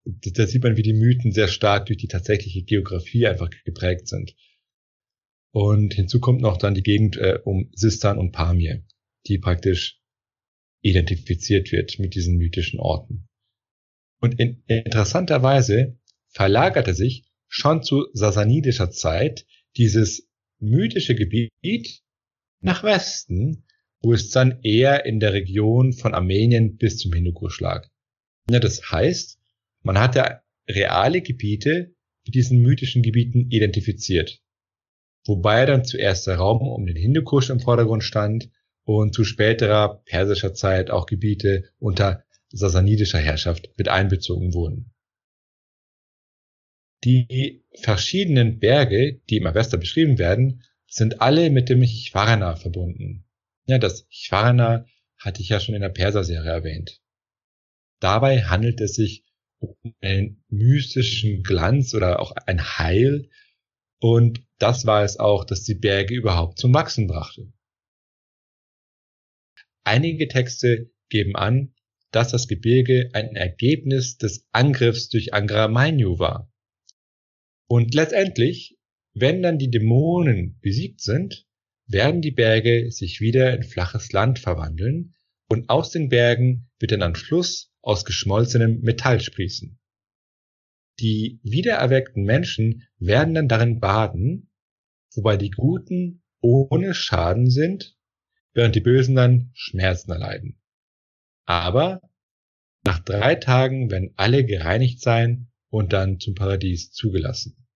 Da, 0.04 0.32
da 0.34 0.46
sieht 0.46 0.62
man, 0.62 0.76
wie 0.76 0.82
die 0.82 0.92
Mythen 0.92 1.32
sehr 1.32 1.48
stark 1.48 1.86
durch 1.86 1.96
die 1.96 2.08
tatsächliche 2.08 2.62
Geografie 2.62 3.26
einfach 3.26 3.48
geprägt 3.64 4.06
sind. 4.06 4.36
Und 5.56 5.94
hinzu 5.94 6.20
kommt 6.20 6.42
noch 6.42 6.58
dann 6.58 6.74
die 6.74 6.82
Gegend 6.82 7.16
äh, 7.16 7.38
um 7.42 7.70
Sistan 7.72 8.18
und 8.18 8.30
Pamir, 8.30 8.84
die 9.26 9.38
praktisch 9.38 10.02
identifiziert 10.82 11.72
wird 11.72 11.98
mit 11.98 12.14
diesen 12.14 12.36
mythischen 12.36 12.78
Orten. 12.78 13.26
Und 14.20 14.38
in 14.38 14.62
interessanterweise 14.66 15.98
verlagerte 16.28 16.92
sich 16.92 17.24
schon 17.48 17.82
zu 17.82 18.04
sasanidischer 18.12 18.90
Zeit 18.90 19.46
dieses 19.78 20.28
mythische 20.58 21.14
Gebiet 21.14 22.02
nach 22.60 22.82
Westen, 22.82 23.64
wo 24.02 24.12
es 24.12 24.28
dann 24.28 24.60
eher 24.62 25.06
in 25.06 25.20
der 25.20 25.32
Region 25.32 25.94
von 25.94 26.12
Armenien 26.12 26.76
bis 26.76 26.98
zum 26.98 27.14
Hindukusch 27.14 27.60
lag. 27.60 27.88
Ja, 28.50 28.60
das 28.60 28.92
heißt, 28.92 29.38
man 29.82 29.98
hatte 29.98 30.42
reale 30.68 31.22
Gebiete 31.22 31.94
mit 32.26 32.34
diesen 32.34 32.60
mythischen 32.60 33.02
Gebieten 33.02 33.50
identifiziert. 33.50 34.42
Wobei 35.26 35.66
dann 35.66 35.84
zuerst 35.84 36.26
der 36.26 36.36
Raum 36.36 36.66
um 36.68 36.86
den 36.86 36.96
Hindukusch 36.96 37.50
im 37.50 37.60
Vordergrund 37.60 38.04
stand 38.04 38.50
und 38.84 39.14
zu 39.14 39.24
späterer 39.24 40.02
persischer 40.04 40.54
Zeit 40.54 40.90
auch 40.90 41.06
Gebiete 41.06 41.64
unter 41.78 42.24
sasanidischer 42.50 43.18
Herrschaft 43.18 43.70
mit 43.76 43.88
einbezogen 43.88 44.54
wurden. 44.54 44.92
Die 47.04 47.64
verschiedenen 47.74 48.58
Berge, 48.58 49.20
die 49.28 49.36
im 49.36 49.46
Avesta 49.46 49.76
beschrieben 49.76 50.18
werden, 50.18 50.62
sind 50.86 51.20
alle 51.20 51.50
mit 51.50 51.68
dem 51.68 51.82
Chvarana 51.82 52.56
verbunden. 52.56 53.24
Ja, 53.66 53.78
das 53.78 54.06
Chvarana 54.08 54.86
hatte 55.18 55.42
ich 55.42 55.48
ja 55.48 55.60
schon 55.60 55.74
in 55.74 55.82
der 55.82 55.88
Perser-Serie 55.88 56.50
erwähnt. 56.50 57.00
Dabei 58.00 58.42
handelt 58.42 58.80
es 58.80 58.94
sich 58.94 59.24
um 59.58 59.74
einen 60.00 60.42
mystischen 60.48 61.42
Glanz 61.42 61.94
oder 61.94 62.20
auch 62.20 62.32
ein 62.46 62.60
Heil. 62.78 63.28
Und 64.00 64.44
das 64.58 64.86
war 64.86 65.04
es 65.04 65.18
auch, 65.18 65.44
das 65.44 65.62
die 65.62 65.74
Berge 65.74 66.14
überhaupt 66.14 66.58
zum 66.58 66.72
Wachsen 66.74 67.06
brachte. 67.06 67.52
Einige 69.84 70.28
Texte 70.28 70.90
geben 71.08 71.36
an, 71.36 71.74
dass 72.10 72.30
das 72.30 72.48
Gebirge 72.48 73.10
ein 73.12 73.36
Ergebnis 73.36 74.16
des 74.16 74.46
Angriffs 74.52 75.08
durch 75.08 75.34
Angra 75.34 75.68
Mainyu 75.68 76.18
war. 76.18 76.52
Und 77.68 77.94
letztendlich, 77.94 78.78
wenn 79.14 79.42
dann 79.42 79.58
die 79.58 79.70
Dämonen 79.70 80.58
besiegt 80.60 81.00
sind, 81.00 81.46
werden 81.86 82.20
die 82.20 82.30
Berge 82.30 82.90
sich 82.90 83.20
wieder 83.20 83.54
in 83.54 83.62
flaches 83.62 84.12
Land 84.12 84.38
verwandeln 84.38 85.14
und 85.48 85.70
aus 85.70 85.90
den 85.90 86.08
Bergen 86.08 86.68
wird 86.78 86.92
dann 86.92 87.02
am 87.02 87.14
Schluss 87.14 87.72
aus 87.80 88.04
geschmolzenem 88.04 88.80
Metall 88.80 89.20
sprießen. 89.20 89.78
Die 91.00 91.40
wiedererweckten 91.42 92.24
Menschen 92.24 92.88
werden 92.98 93.34
dann 93.34 93.48
darin 93.48 93.80
baden, 93.80 94.50
wobei 95.14 95.36
die 95.36 95.50
Guten 95.50 96.22
ohne 96.40 96.94
Schaden 96.94 97.50
sind, 97.50 97.96
während 98.52 98.74
die 98.74 98.80
Bösen 98.80 99.14
dann 99.14 99.50
Schmerzen 99.52 100.10
erleiden. 100.10 100.58
Aber 101.44 102.00
nach 102.84 103.00
drei 103.00 103.34
Tagen 103.34 103.90
werden 103.90 104.12
alle 104.16 104.44
gereinigt 104.44 105.00
sein 105.00 105.48
und 105.68 105.92
dann 105.92 106.20
zum 106.20 106.34
Paradies 106.34 106.92
zugelassen. 106.92 107.66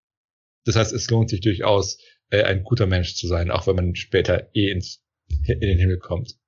Das 0.65 0.77
heißt, 0.77 0.93
es 0.93 1.11
lohnt 1.11 1.31
sich 1.31 1.41
durchaus, 1.41 1.99
äh, 2.31 2.45
ein 2.45 2.63
guter 2.63 2.87
Mensch 2.87 3.15
zu 3.15 3.27
sein, 3.27 3.51
auch 3.51 3.67
wenn 3.67 3.77
man 3.77 3.95
später 3.97 4.49
eh 4.55 4.71
ins, 4.71 5.03
in 5.47 5.61
den 5.61 5.79
Himmel 5.79 5.99
kommt. 5.99 6.39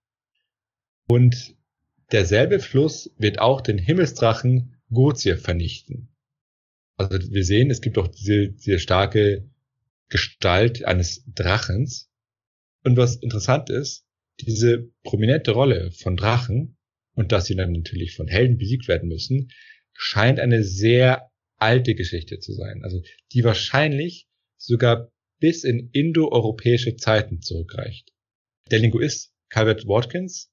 Und 1.09 1.57
derselbe 2.13 2.61
Fluss 2.61 3.11
wird 3.19 3.39
auch 3.39 3.61
den 3.61 3.79
Himmelsdrachen 3.79 4.81
Gozir 4.91 5.39
vernichten. 5.39 6.12
Also 6.97 7.19
wir 7.31 7.45
sehen, 7.45 7.71
es 7.71 7.81
gibt 7.81 7.99
auch 7.99 8.09
diese, 8.09 8.49
diese 8.51 8.79
starke 8.79 9.49
Gestalt 10.09 10.85
eines 10.85 11.25
Drachens. 11.35 12.11
Und 12.85 12.97
was 12.97 13.17
interessant 13.17 13.71
ist, 13.71 14.05
diese 14.41 14.91
prominente 15.03 15.53
Rolle 15.53 15.91
von 15.93 16.17
Drachen 16.17 16.77
und 17.15 17.33
dass 17.33 17.47
sie 17.47 17.57
dann 17.57 17.73
natürlich 17.73 18.15
von 18.15 18.29
Helden 18.29 18.59
besiegt 18.59 18.89
werden 18.89 19.09
müssen, 19.09 19.51
scheint 19.95 20.41
eine 20.41 20.65
sehr 20.65 21.31
alte 21.59 21.95
Geschichte 21.95 22.39
zu 22.41 22.53
sein. 22.53 22.83
Also 22.83 23.03
die 23.33 23.45
wahrscheinlich 23.45 24.29
sogar 24.57 25.13
bis 25.39 25.65
in 25.65 25.91
indoeuropäische 25.93 26.97
Zeiten 26.97 27.41
zurückreicht. 27.41 28.13
Der 28.71 28.79
Linguist 28.79 29.33
Calvert 29.49 29.87
Watkins 29.87 30.51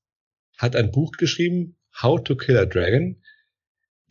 hat 0.58 0.76
ein 0.76 0.92
Buch 0.92 1.12
geschrieben, 1.14 1.78
How 2.02 2.22
to 2.24 2.36
Kill 2.36 2.58
a 2.58 2.66
Dragon, 2.66 3.22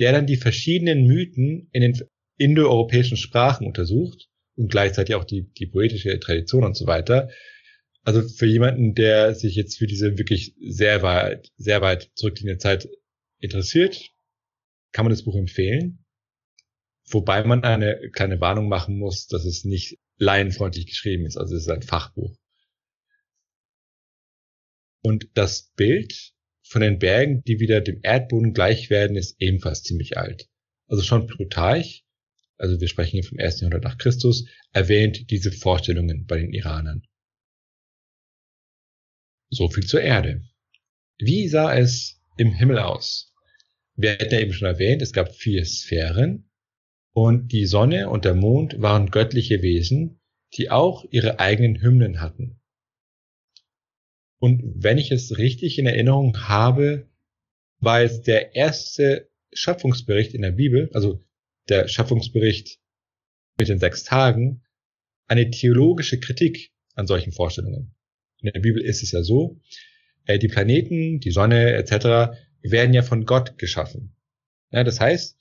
der 0.01 0.13
dann 0.13 0.27
die 0.27 0.37
verschiedenen 0.37 1.07
Mythen 1.07 1.69
in 1.73 1.83
den 1.83 2.01
indoeuropäischen 2.39 3.17
Sprachen 3.17 3.67
untersucht 3.67 4.29
und 4.57 4.71
gleichzeitig 4.71 5.15
auch 5.15 5.25
die, 5.25 5.51
die 5.59 5.67
poetische 5.67 6.19
Tradition 6.19 6.65
und 6.65 6.77
so 6.77 6.87
weiter 6.87 7.29
also 8.09 8.27
für 8.27 8.47
jemanden, 8.47 8.95
der 8.95 9.35
sich 9.35 9.55
jetzt 9.55 9.77
für 9.77 9.87
diese 9.87 10.17
wirklich 10.17 10.55
sehr 10.59 11.03
weit, 11.03 11.53
sehr 11.59 11.83
weit 11.83 12.11
zurückliegende 12.15 12.57
Zeit 12.57 12.89
interessiert, 13.39 14.11
kann 14.93 15.05
man 15.05 15.11
das 15.11 15.25
Buch 15.25 15.37
empfehlen. 15.37 16.07
Wobei 17.11 17.45
man 17.45 17.65
eine 17.65 18.11
kleine 18.11 18.41
Warnung 18.41 18.67
machen 18.67 18.99
muss, 18.99 19.27
dass 19.27 19.45
es 19.45 19.65
nicht 19.65 19.99
laienfreundlich 20.17 20.87
geschrieben 20.87 21.27
ist. 21.27 21.37
Also 21.37 21.55
es 21.55 21.65
ist 21.65 21.69
ein 21.69 21.83
Fachbuch. 21.83 22.35
Und 25.03 25.29
das 25.35 25.71
Bild 25.77 26.33
von 26.63 26.81
den 26.81 26.99
Bergen, 26.99 27.43
die 27.45 27.61
wieder 27.61 27.83
dem 27.83 28.01
Erdboden 28.03 28.55
gleich 28.55 28.89
werden, 28.89 29.19
ist 29.19 29.37
ebenfalls 29.39 29.83
ziemlich 29.83 30.17
alt. 30.17 30.49
Also 30.87 31.03
schon 31.03 31.27
Plutarch, 31.27 32.07
also 32.59 32.81
wir 32.81 32.89
sprechen 32.89 33.13
hier 33.13 33.25
vom 33.25 33.39
ersten 33.39 33.65
Jahrhundert 33.65 33.85
nach 33.85 33.99
Christus, 33.99 34.47
erwähnt 34.73 35.31
diese 35.31 35.53
Vorstellungen 35.53 36.27
bei 36.27 36.39
den 36.39 36.53
Iranern. 36.53 37.03
So 39.51 39.69
viel 39.71 39.87
zur 39.87 40.03
Erde. 40.03 40.43
Wie 41.19 41.49
sah 41.49 41.75
es 41.75 42.21
im 42.37 42.53
Himmel 42.53 42.79
aus? 42.79 43.33
Wir 43.95 44.13
hatten 44.13 44.33
ja 44.33 44.41
eben 44.41 44.53
schon 44.53 44.69
erwähnt, 44.69 45.03
es 45.03 45.13
gab 45.13 45.35
vier 45.35 45.65
Sphären 45.65 46.51
und 47.13 47.53
die 47.53 47.67
Sonne 47.67 48.11
und 48.11 48.25
der 48.25 48.35
Mond 48.35 48.81
waren 48.81 49.11
göttliche 49.11 49.63
Wesen, 49.63 50.21
die 50.55 50.71
auch 50.71 51.05
ihre 51.11 51.41
eigenen 51.41 51.81
Hymnen 51.81 52.21
hatten. 52.21 52.61
Und 54.39 54.63
wenn 54.77 54.99
ich 54.99 55.11
es 55.11 55.37
richtig 55.39 55.79
in 55.79 55.87
Erinnerung 55.87 56.49
habe, 56.49 57.09
war 57.81 58.03
es 58.03 58.23
der 58.23 58.55
erste 58.55 59.29
Schöpfungsbericht 59.53 60.35
in 60.35 60.43
der 60.43 60.53
Bibel, 60.53 60.91
also 60.93 61.25
der 61.69 61.89
Schöpfungsbericht 61.89 62.79
mit 63.59 63.69
den 63.69 63.79
sechs 63.79 64.05
Tagen, 64.05 64.63
eine 65.27 65.51
theologische 65.51 66.21
Kritik 66.21 66.73
an 66.95 67.07
solchen 67.07 67.33
Vorstellungen. 67.33 67.95
In 68.41 68.51
der 68.53 68.61
Bibel 68.61 68.83
ist 68.83 69.03
es 69.03 69.13
ja 69.13 69.23
so, 69.23 69.61
äh, 70.25 70.39
die 70.39 70.49
Planeten, 70.49 71.21
die 71.21 71.31
Sonne 71.31 71.73
etc. 71.75 72.39
werden 72.63 72.95
ja 72.95 73.03
von 73.03 73.25
Gott 73.25 73.59
geschaffen. 73.59 74.17
Das 74.71 75.01
heißt, 75.01 75.39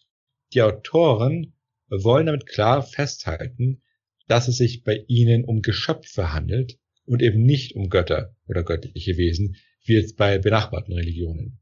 die 0.53 0.61
Autoren 0.61 1.53
wollen 1.89 2.27
damit 2.27 2.45
klar 2.45 2.81
festhalten, 2.81 3.81
dass 4.27 4.47
es 4.47 4.57
sich 4.57 4.83
bei 4.83 5.03
ihnen 5.07 5.45
um 5.45 5.61
Geschöpfe 5.61 6.33
handelt 6.33 6.79
und 7.05 7.21
eben 7.21 7.43
nicht 7.43 7.75
um 7.75 7.89
Götter 7.89 8.35
oder 8.47 8.63
göttliche 8.63 9.17
Wesen, 9.17 9.57
wie 9.83 9.93
jetzt 9.93 10.17
bei 10.17 10.37
benachbarten 10.37 10.93
Religionen. 10.93 11.59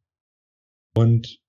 Und 0.95 1.39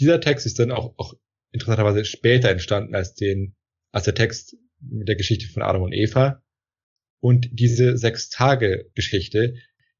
dieser 0.00 0.20
Text 0.20 0.46
ist 0.46 0.58
dann 0.58 0.72
auch, 0.72 0.94
auch 0.96 1.14
interessanterweise 1.54 2.04
später 2.04 2.50
entstanden 2.50 2.94
als 2.94 3.14
den, 3.14 3.54
als 3.92 4.04
der 4.04 4.14
Text 4.14 4.56
mit 4.80 5.08
der 5.08 5.16
Geschichte 5.16 5.46
von 5.46 5.62
Adam 5.62 5.82
und 5.82 5.92
Eva. 5.92 6.42
Und 7.20 7.48
diese 7.52 7.96
Sechs-Tage-Geschichte 7.96 9.54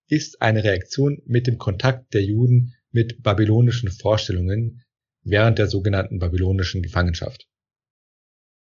ist 0.08 0.42
eine 0.42 0.64
Reaktion 0.64 1.22
mit 1.24 1.46
dem 1.46 1.56
Kontakt 1.56 2.12
der 2.12 2.22
Juden 2.22 2.74
mit 2.90 3.22
babylonischen 3.22 3.90
Vorstellungen 3.90 4.82
während 5.22 5.58
der 5.58 5.68
sogenannten 5.68 6.18
babylonischen 6.18 6.82
Gefangenschaft. 6.82 7.48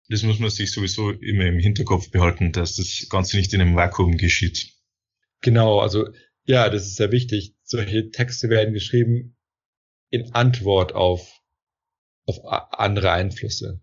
Das 0.09 0.21
muss 0.21 0.37
man 0.37 0.51
sich 0.51 0.71
sowieso 0.71 1.11
immer 1.11 1.45
im 1.45 1.57
Hinterkopf 1.57 2.11
behalten, 2.11 2.51
dass 2.51 2.75
das 2.75 3.07
Ganze 3.09 3.37
nicht 3.37 3.53
in 3.53 3.61
einem 3.61 3.75
Vakuum 3.75 4.17
geschieht. 4.17 4.73
Genau, 5.41 5.79
also 5.79 6.09
ja, 6.43 6.69
das 6.69 6.85
ist 6.85 6.97
sehr 6.97 7.11
wichtig. 7.11 7.55
Solche 7.63 8.11
Texte 8.11 8.49
werden 8.49 8.73
geschrieben 8.73 9.35
in 10.11 10.33
Antwort 10.33 10.93
auf, 10.93 11.41
auf 12.25 12.39
andere 12.73 13.11
Einflüsse. 13.11 13.81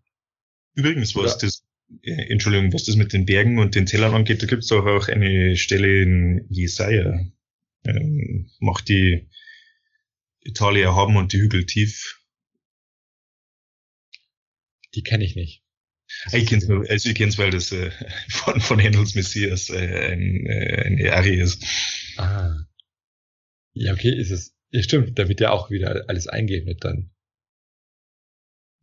Übrigens, 0.74 1.14
was 1.14 1.36
Oder? 1.36 1.46
das, 1.46 1.64
äh, 2.02 2.32
Entschuldigung, 2.32 2.72
was 2.72 2.84
das 2.84 2.96
mit 2.96 3.12
den 3.12 3.26
Bergen 3.26 3.58
und 3.58 3.74
den 3.74 3.86
Tellern 3.86 4.14
angeht, 4.14 4.42
da 4.42 4.46
gibt 4.46 4.64
es 4.64 4.72
auch, 4.72 4.84
auch 4.86 5.08
eine 5.08 5.56
Stelle 5.56 6.02
in 6.02 6.46
Jesaja. 6.48 7.20
Ähm, 7.84 8.50
macht 8.60 8.88
die 8.88 9.28
Italia 10.40 10.94
haben 10.94 11.16
und 11.16 11.32
die 11.32 11.40
Hügel 11.40 11.66
tief. 11.66 12.20
Die 14.94 15.02
kenne 15.02 15.24
ich 15.24 15.36
nicht. 15.36 15.62
Ich 16.32 16.46
kenn's, 16.46 16.68
also 16.68 17.08
ich 17.08 17.14
kenn's, 17.14 17.38
weil 17.38 17.50
das 17.50 17.72
äh, 17.72 17.90
von, 18.28 18.60
von 18.60 18.78
Händels 18.78 19.14
Messias 19.14 19.70
äh, 19.70 20.12
ein, 20.12 20.46
äh, 20.46 20.82
eine 20.84 21.12
Arie 21.12 21.40
ist. 21.40 21.64
Ah. 22.16 22.54
Ja, 23.72 23.92
okay, 23.94 24.14
ist 24.14 24.30
es. 24.30 24.54
Ja, 24.70 24.82
stimmt, 24.82 25.18
da 25.18 25.28
wird 25.28 25.40
ja 25.40 25.50
auch 25.50 25.70
wieder 25.70 26.04
alles 26.08 26.26
eingeebnet 26.28 26.84
dann. 26.84 27.10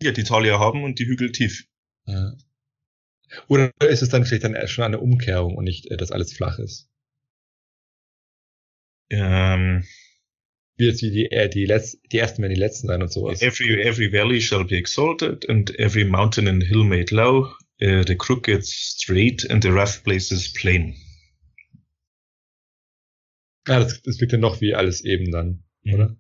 Ja, 0.02 0.12
die 0.12 0.24
Talia 0.24 0.60
haben 0.60 0.84
und 0.84 1.00
die 1.00 1.06
Hügel 1.06 1.32
tief. 1.32 1.68
Ja. 2.06 2.34
Oder 3.48 3.72
ist 3.82 4.02
es 4.02 4.10
dann 4.10 4.26
vielleicht 4.26 4.44
dann 4.44 4.68
schon 4.68 4.86
eine 4.86 5.00
Umkehrung 5.00 5.56
und 5.56 5.66
nicht, 5.66 5.92
äh, 5.92 5.98
dass 5.98 6.12
alles 6.12 6.34
flach 6.34 6.58
ist? 6.60 6.90
Ähm, 9.12 9.84
wie 10.78 10.86
jetzt 10.86 11.02
wie 11.02 11.12
die, 11.12 11.32
äh, 11.32 11.50
die, 11.50 11.66
Letz-, 11.66 11.98
die 12.12 12.18
ersten 12.18 12.42
werden 12.42 12.54
die 12.54 12.60
letzten 12.60 12.88
sein 12.88 13.02
und 13.02 13.12
sowas. 13.12 13.42
Every, 13.42 13.82
every 13.82 14.12
valley 14.12 14.42
shall 14.42 14.66
be 14.66 14.78
exalted 14.78 15.48
and 15.50 15.78
every 15.78 16.06
mountain 16.06 16.48
and 16.48 16.64
hill 16.64 16.84
made 16.84 17.14
low, 17.14 17.48
uh, 17.82 18.04
the 18.08 18.16
crooked 18.16 18.66
straight 18.66 19.50
and 19.50 19.62
the 19.64 19.70
rough 19.70 20.04
places 20.04 20.54
plain. 20.54 20.96
Ja, 23.68 23.80
das, 23.80 24.02
das 24.02 24.20
wirkt 24.20 24.32
ja 24.32 24.40
noch 24.40 24.62
wie 24.62 24.74
alles 24.74 25.02
eben 25.02 25.32
dann, 25.32 25.64
mhm. 25.84 25.94
oder? 25.94 26.18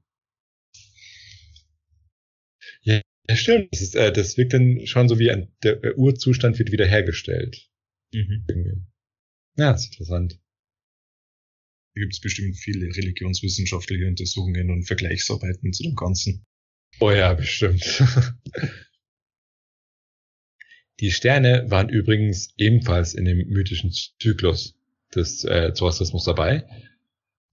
Ja, 3.29 3.33
ja 3.33 3.35
stimmt. 3.35 3.69
Das, 3.71 3.81
ist, 3.81 3.95
äh, 3.95 4.11
das 4.11 4.37
wirkt 4.37 4.53
dann 4.53 4.85
schon 4.85 5.07
so 5.07 5.19
wie 5.19 5.31
ein, 5.31 5.51
der, 5.63 5.77
der 5.77 5.97
Urzustand 5.97 6.59
wird 6.59 6.71
wiederhergestellt. 6.71 7.69
Mhm. 8.13 8.87
Ja, 9.57 9.71
das 9.71 9.83
ist 9.85 9.93
interessant 9.93 10.39
gibt 11.99 12.13
es 12.13 12.19
bestimmt 12.19 12.57
viele 12.57 12.87
religionswissenschaftliche 12.95 14.07
Untersuchungen 14.07 14.71
und 14.71 14.85
Vergleichsarbeiten 14.85 15.73
zu 15.73 15.83
dem 15.83 15.95
Ganzen. 15.95 16.45
Oh 16.99 17.11
ja, 17.11 17.33
bestimmt. 17.33 17.83
Die 20.99 21.11
Sterne 21.11 21.65
waren 21.69 21.89
übrigens 21.89 22.53
ebenfalls 22.57 23.13
in 23.13 23.25
dem 23.25 23.37
mythischen 23.47 23.91
Zyklus 23.91 24.75
des 25.15 25.45
äh, 25.45 25.73
Zoroastrismus 25.73 26.25
dabei, 26.25 26.67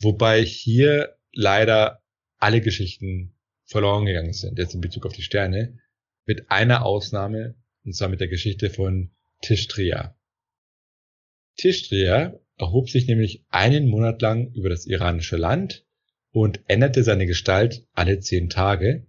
wobei 0.01 0.43
hier 0.45 1.17
leider 1.33 2.03
alle 2.39 2.61
Geschichten 2.61 3.36
verloren 3.67 4.07
gegangen 4.07 4.33
sind, 4.33 4.59
jetzt 4.59 4.75
in 4.75 4.81
Bezug 4.81 5.07
auf 5.07 5.13
die 5.13 5.23
Sterne, 5.23 5.79
mit 6.25 6.51
einer 6.51 6.85
Ausnahme, 6.85 7.55
und 7.85 7.95
zwar 7.95 8.09
mit 8.09 8.21
der 8.21 8.29
Geschichte 8.29 8.71
von 8.71 9.11
Tishtria. 9.43 10.17
Tishtria 11.57 12.39
erhob 12.59 12.91
sich 12.91 13.07
nämlich 13.07 13.45
einen 13.51 13.89
Monat 13.89 14.23
lang 14.23 14.53
über 14.55 14.69
das 14.69 14.87
iranische 14.87 15.37
Land 15.37 15.85
und 16.33 16.61
änderte 16.69 17.03
seine 17.03 17.27
Gestalt 17.27 17.87
alle 17.93 18.21
zehn 18.21 18.49
Tage. 18.49 19.07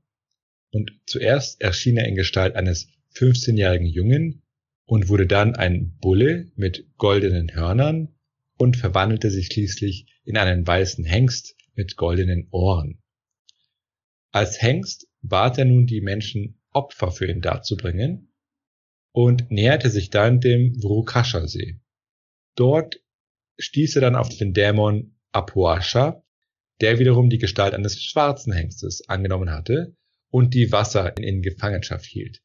Und 0.72 0.92
zuerst 1.06 1.62
erschien 1.62 1.98
er 1.98 2.08
in 2.08 2.16
Gestalt 2.16 2.56
eines 2.56 2.90
15-jährigen 3.16 3.88
Jungen 3.88 4.44
und 4.86 5.10
wurde 5.10 5.28
dann 5.28 5.56
ein 5.56 5.98
Bulle 6.00 6.52
mit 6.56 6.86
goldenen 6.98 7.54
Hörnern 7.54 8.16
und 8.58 8.78
verwandelte 8.78 9.30
sich 9.30 9.48
schließlich 9.48 10.08
in 10.24 10.38
einen 10.38 10.66
weißen 10.66 11.06
Hengst 11.06 11.56
mit 11.76 11.96
goldenen 11.96 12.48
Ohren. 12.52 13.00
Als 14.38 14.62
Hengst 14.62 15.08
bat 15.24 15.58
er 15.58 15.66
nun 15.66 15.88
die 15.88 16.00
Menschen, 16.00 16.62
Opfer 16.70 17.12
für 17.12 17.28
ihn 17.28 17.42
darzubringen 17.42 18.32
und 19.12 19.50
näherte 19.50 19.90
sich 19.90 20.12
dann 20.12 20.40
dem 20.42 20.80
Vrukasha-See. 20.80 21.80
Dort 22.56 23.02
stieß 23.58 23.96
er 23.96 24.02
dann 24.02 24.16
auf 24.16 24.30
den 24.30 24.54
Dämon 24.54 25.18
Apuasha, 25.32 26.24
der 26.82 27.00
wiederum 27.00 27.32
die 27.32 27.40
Gestalt 27.40 27.74
eines 27.74 28.04
schwarzen 28.04 28.54
Hengstes 28.54 29.10
angenommen 29.10 29.50
hatte 29.50 29.98
und 30.30 30.54
die 30.54 30.72
Wasser 30.72 31.18
in 31.18 31.42
Gefangenschaft 31.42 32.06
hielt. 32.06 32.44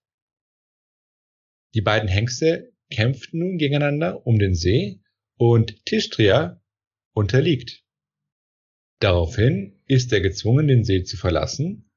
Die 1.75 1.83
beiden 1.83 2.09
Hengste 2.09 2.73
kämpften 2.91 3.41
nun 3.41 3.59
gegeneinander 3.59 4.27
um 4.27 4.39
den 4.39 4.55
See 4.55 5.03
und 5.37 5.85
Tishtria 5.85 6.59
unterliegt. 7.13 7.85
Daraufhin 8.99 9.82
ist 9.93 10.13
er 10.13 10.21
gezwungen, 10.21 10.69
den 10.69 10.85
See 10.85 11.05
zu 11.05 11.17
verlassen 11.17 11.91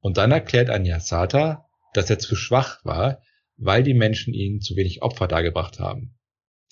und 0.00 0.16
dann 0.16 0.32
erklärt 0.32 0.70
Anyasata, 0.70 1.68
dass 1.94 2.10
er 2.10 2.18
zu 2.18 2.34
schwach 2.34 2.84
war, 2.84 3.22
weil 3.56 3.82
die 3.82 3.94
Menschen 3.94 4.34
ihnen 4.34 4.60
zu 4.60 4.76
wenig 4.76 5.02
Opfer 5.02 5.28
dargebracht 5.28 5.78
haben. 5.78 6.18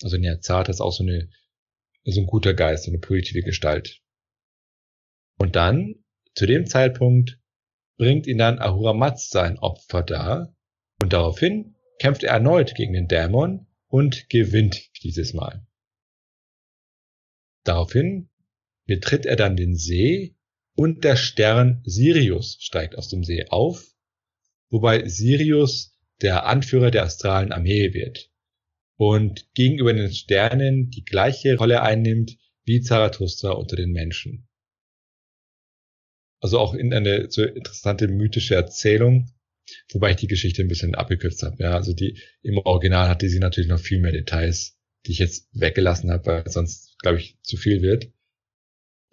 Also 0.01 0.17
Nyazata 0.17 0.71
ist 0.71 0.81
auch 0.81 0.91
so 0.91 1.03
eine 1.03 1.29
so 2.03 2.19
ein 2.19 2.27
guter 2.27 2.55
Geist, 2.55 2.87
eine 2.87 2.97
positive 2.97 3.41
Gestalt. 3.41 4.01
Und 5.37 5.55
dann, 5.55 6.03
zu 6.33 6.47
dem 6.47 6.65
Zeitpunkt, 6.65 7.39
bringt 7.97 8.25
ihn 8.25 8.39
dann 8.39 8.59
Ahura 8.59 8.93
Mazda 8.93 9.43
ein 9.43 9.59
Opfer 9.59 10.01
dar 10.01 10.55
und 11.01 11.13
daraufhin 11.13 11.75
kämpft 11.99 12.23
er 12.23 12.33
erneut 12.33 12.73
gegen 12.73 12.93
den 12.93 13.07
Dämon 13.07 13.67
und 13.87 14.29
gewinnt 14.29 14.89
dieses 15.03 15.33
Mal. 15.33 15.65
Daraufhin 17.63 18.29
betritt 18.85 19.27
er 19.27 19.35
dann 19.35 19.55
den 19.55 19.75
See 19.75 20.35
und 20.75 21.03
der 21.03 21.15
Stern 21.15 21.81
Sirius 21.85 22.57
steigt 22.59 22.97
aus 22.97 23.09
dem 23.09 23.23
See 23.23 23.45
auf, 23.49 23.85
wobei 24.69 25.07
Sirius 25.07 25.97
der 26.21 26.45
Anführer 26.45 26.91
der 26.91 27.03
astralen 27.03 27.51
Armee 27.51 27.93
wird 27.93 28.29
und 28.97 29.53
gegenüber 29.53 29.93
den 29.93 30.11
Sternen 30.11 30.89
die 30.89 31.03
gleiche 31.03 31.57
Rolle 31.57 31.81
einnimmt 31.81 32.37
wie 32.63 32.81
Zarathustra 32.81 33.51
unter 33.51 33.75
den 33.75 33.91
Menschen. 33.91 34.47
Also 36.39 36.59
auch 36.59 36.73
in 36.73 36.93
eine 36.93 37.29
so 37.29 37.43
interessante 37.43 38.07
mythische 38.07 38.55
Erzählung, 38.55 39.31
wobei 39.91 40.11
ich 40.11 40.17
die 40.17 40.27
Geschichte 40.27 40.61
ein 40.61 40.67
bisschen 40.67 40.95
abgekürzt 40.95 41.43
habe. 41.43 41.61
Ja, 41.61 41.73
also 41.73 41.93
die 41.93 42.19
im 42.41 42.57
Original 42.57 43.09
hatte 43.09 43.29
sie 43.29 43.39
natürlich 43.39 43.69
noch 43.69 43.79
viel 43.79 43.99
mehr 43.99 44.11
Details 44.11 44.77
die 45.05 45.11
ich 45.11 45.19
jetzt 45.19 45.47
weggelassen 45.53 46.11
habe, 46.11 46.25
weil 46.25 46.49
sonst, 46.49 46.97
glaube 46.99 47.17
ich, 47.17 47.37
zu 47.41 47.57
viel 47.57 47.81
wird. 47.81 48.11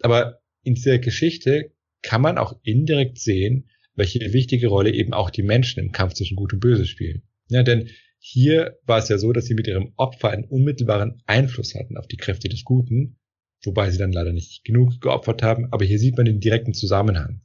Aber 0.01 0.38
in 0.63 0.75
dieser 0.75 0.99
Geschichte 0.99 1.73
kann 2.01 2.21
man 2.21 2.37
auch 2.37 2.59
indirekt 2.63 3.19
sehen, 3.19 3.69
welche 3.95 4.19
wichtige 4.33 4.67
Rolle 4.67 4.93
eben 4.93 5.13
auch 5.13 5.29
die 5.29 5.43
Menschen 5.43 5.79
im 5.83 5.91
Kampf 5.91 6.13
zwischen 6.13 6.35
Gut 6.35 6.53
und 6.53 6.59
Böse 6.59 6.85
spielen. 6.85 7.23
Ja, 7.49 7.63
denn 7.63 7.89
hier 8.19 8.77
war 8.85 8.99
es 8.99 9.09
ja 9.09 9.17
so, 9.17 9.31
dass 9.33 9.45
sie 9.45 9.53
mit 9.55 9.67
ihrem 9.67 9.93
Opfer 9.95 10.29
einen 10.29 10.45
unmittelbaren 10.45 11.21
Einfluss 11.25 11.75
hatten 11.75 11.97
auf 11.97 12.07
die 12.07 12.17
Kräfte 12.17 12.49
des 12.49 12.63
Guten, 12.63 13.17
wobei 13.63 13.89
sie 13.91 13.97
dann 13.97 14.11
leider 14.11 14.33
nicht 14.33 14.63
genug 14.63 15.01
geopfert 15.01 15.41
haben, 15.41 15.71
aber 15.71 15.85
hier 15.85 15.99
sieht 15.99 16.17
man 16.17 16.25
den 16.25 16.39
direkten 16.39 16.73
Zusammenhang. 16.73 17.41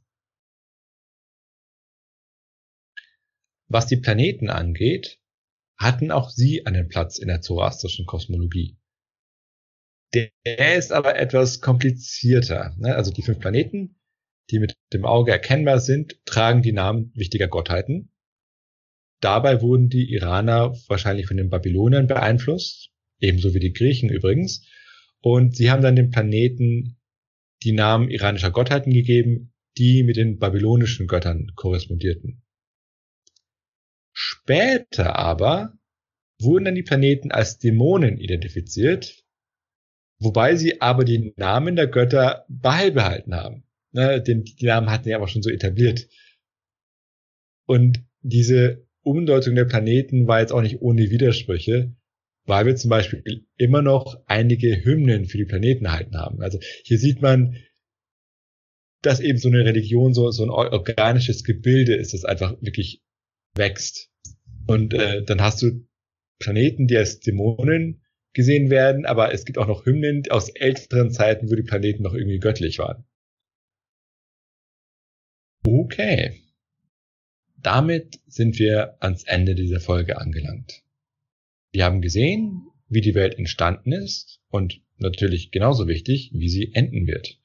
Was 3.67 3.87
die 3.87 3.97
Planeten 3.97 4.49
angeht, 4.49 5.19
hatten 5.77 6.11
auch 6.11 6.29
sie 6.29 6.65
einen 6.65 6.87
Platz 6.87 7.17
in 7.17 7.27
der 7.27 7.41
zoroastrischen 7.41 8.05
Kosmologie. 8.05 8.77
Der 10.13 10.77
ist 10.77 10.91
aber 10.91 11.17
etwas 11.17 11.61
komplizierter. 11.61 12.75
Ne? 12.77 12.95
Also 12.95 13.11
die 13.11 13.21
fünf 13.21 13.39
Planeten, 13.39 13.99
die 14.49 14.59
mit 14.59 14.75
dem 14.93 15.05
Auge 15.05 15.31
erkennbar 15.31 15.79
sind, 15.79 16.19
tragen 16.25 16.61
die 16.61 16.71
Namen 16.71 17.11
wichtiger 17.15 17.47
Gottheiten. 17.47 18.11
Dabei 19.21 19.61
wurden 19.61 19.89
die 19.89 20.11
Iraner 20.13 20.75
wahrscheinlich 20.87 21.27
von 21.27 21.37
den 21.37 21.49
Babyloniern 21.49 22.07
beeinflusst, 22.07 22.91
ebenso 23.19 23.53
wie 23.53 23.59
die 23.59 23.73
Griechen 23.73 24.09
übrigens. 24.09 24.67
Und 25.21 25.55
sie 25.55 25.71
haben 25.71 25.81
dann 25.81 25.95
den 25.95 26.11
Planeten 26.11 26.97
die 27.63 27.71
Namen 27.71 28.09
iranischer 28.09 28.51
Gottheiten 28.51 28.93
gegeben, 28.93 29.53
die 29.77 30.03
mit 30.03 30.17
den 30.17 30.37
babylonischen 30.37 31.07
Göttern 31.07 31.51
korrespondierten. 31.55 32.43
Später 34.13 35.17
aber 35.17 35.77
wurden 36.39 36.65
dann 36.65 36.75
die 36.75 36.83
Planeten 36.83 37.31
als 37.31 37.57
Dämonen 37.57 38.17
identifiziert, 38.17 39.24
wobei 40.19 40.55
sie 40.55 40.81
aber 40.81 41.05
die 41.05 41.33
Namen 41.37 41.75
der 41.75 41.87
Götter 41.87 42.45
beibehalten 42.49 43.35
haben. 43.35 43.63
Ne, 43.91 44.21
den, 44.21 44.43
die 44.43 44.65
Namen 44.65 44.89
hatten 44.89 45.07
ja 45.07 45.17
aber 45.17 45.27
schon 45.27 45.41
so 45.41 45.49
etabliert. 45.49 46.07
Und 47.65 48.03
diese 48.21 48.85
Umdeutung 49.03 49.55
der 49.55 49.65
Planeten 49.65 50.27
war 50.27 50.41
jetzt 50.41 50.51
auch 50.51 50.61
nicht 50.61 50.81
ohne 50.81 51.09
Widersprüche, 51.09 51.95
weil 52.45 52.65
wir 52.65 52.75
zum 52.75 52.89
Beispiel 52.89 53.45
immer 53.57 53.81
noch 53.81 54.21
einige 54.25 54.83
Hymnen 54.83 55.25
für 55.25 55.37
die 55.37 55.45
Planeten 55.45 55.85
erhalten 55.85 56.17
haben. 56.17 56.41
Also 56.41 56.59
hier 56.83 56.97
sieht 56.97 57.21
man, 57.21 57.55
dass 59.01 59.19
eben 59.19 59.37
so 59.37 59.47
eine 59.49 59.63
Religion 59.63 60.13
so, 60.13 60.31
so 60.31 60.43
ein 60.43 60.49
organisches 60.49 61.43
Gebilde 61.43 61.95
ist, 61.95 62.13
das 62.13 62.25
einfach 62.25 62.59
wirklich 62.61 63.03
wächst. 63.55 64.09
Und 64.67 64.93
äh, 64.93 65.23
dann 65.23 65.41
hast 65.41 65.61
du 65.61 65.87
Planeten, 66.39 66.87
die 66.87 66.97
als 66.97 67.19
Dämonen 67.19 68.01
gesehen 68.35 68.69
werden, 68.69 69.05
aber 69.05 69.33
es 69.33 69.45
gibt 69.45 69.57
auch 69.57 69.67
noch 69.67 69.85
Hymnen 69.85 70.23
aus 70.29 70.49
älteren 70.49 71.09
Zeiten, 71.09 71.49
wo 71.49 71.55
die 71.55 71.63
Planeten 71.63 72.03
noch 72.03 72.13
irgendwie 72.13 72.39
göttlich 72.39 72.77
waren. 72.77 73.05
Okay. 75.65 76.41
Damit 77.57 78.19
sind 78.27 78.59
wir 78.59 78.97
ans 78.99 79.23
Ende 79.23 79.55
dieser 79.55 79.79
Folge 79.79 80.19
angelangt. 80.19 80.83
Wir 81.71 81.85
haben 81.85 82.01
gesehen, 82.01 82.67
wie 82.87 83.01
die 83.01 83.15
Welt 83.15 83.39
entstanden 83.39 83.91
ist 83.91 84.39
und 84.49 84.81
natürlich 84.97 85.49
genauso 85.49 85.87
wichtig, 85.87 86.29
wie 86.33 86.49
sie 86.49 86.73
enden 86.73 87.07
wird. 87.07 87.39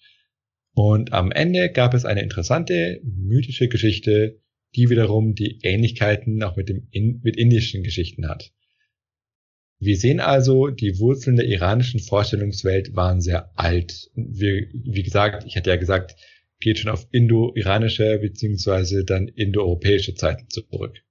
Und 0.75 1.13
am 1.13 1.33
Ende 1.33 1.71
gab 1.71 1.95
es 1.95 2.05
eine 2.05 2.23
interessante 2.23 3.01
mythische 3.03 3.69
Geschichte, 3.69 4.41
die 4.77 4.91
wiederum 4.91 5.35
die 5.35 5.61
Ähnlichkeiten 5.63 6.43
auch 6.43 6.57
mit 6.57 6.69
dem 6.69 6.89
mit 7.23 7.37
indischen 7.37 7.83
Geschichten 7.83 8.29
hat. 8.29 8.53
Wir 9.81 9.97
sehen 9.97 10.21
also, 10.21 10.69
die 10.69 10.99
Wurzeln 10.99 11.37
der 11.37 11.47
iranischen 11.47 12.01
Vorstellungswelt 12.01 12.95
waren 12.95 13.23
sehr 13.23 13.51
alt. 13.59 14.11
Wie, 14.15 14.69
wie 14.75 15.03
gesagt, 15.03 15.45
ich 15.47 15.57
hatte 15.57 15.71
ja 15.71 15.77
gesagt, 15.77 16.17
geht 16.61 16.79
schon 16.79 16.91
auf 16.91 17.09
indo-iranische 17.11 18.19
beziehungsweise 18.19 19.05
dann 19.07 19.29
indo-europäische 19.29 20.15
Zeiten 20.15 20.51
zurück. 20.51 21.03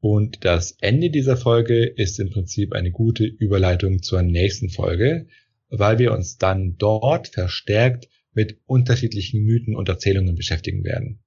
Und 0.00 0.44
das 0.46 0.72
Ende 0.80 1.10
dieser 1.10 1.36
Folge 1.36 1.84
ist 1.84 2.18
im 2.18 2.30
Prinzip 2.30 2.72
eine 2.72 2.90
gute 2.90 3.24
Überleitung 3.24 4.02
zur 4.02 4.22
nächsten 4.22 4.70
Folge, 4.70 5.28
weil 5.68 5.98
wir 5.98 6.12
uns 6.12 6.38
dann 6.38 6.76
dort 6.78 7.28
verstärkt 7.28 8.08
mit 8.32 8.58
unterschiedlichen 8.64 9.42
Mythen 9.42 9.76
und 9.76 9.88
Erzählungen 9.88 10.34
beschäftigen 10.34 10.82
werden. 10.82 11.22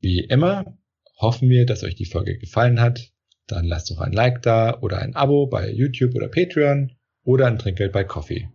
Wie 0.00 0.20
immer 0.20 0.76
hoffen 1.18 1.48
wir, 1.48 1.66
dass 1.66 1.84
euch 1.84 1.94
die 1.94 2.04
Folge 2.04 2.36
gefallen 2.36 2.80
hat. 2.80 3.12
Dann 3.46 3.64
lasst 3.64 3.90
doch 3.90 4.00
ein 4.00 4.12
Like 4.12 4.42
da 4.42 4.80
oder 4.80 4.98
ein 4.98 5.14
Abo 5.14 5.46
bei 5.46 5.70
YouTube 5.70 6.14
oder 6.14 6.28
Patreon 6.28 6.96
oder 7.22 7.46
ein 7.46 7.58
Trinkgeld 7.58 7.92
bei 7.92 8.04
Coffee. 8.04 8.50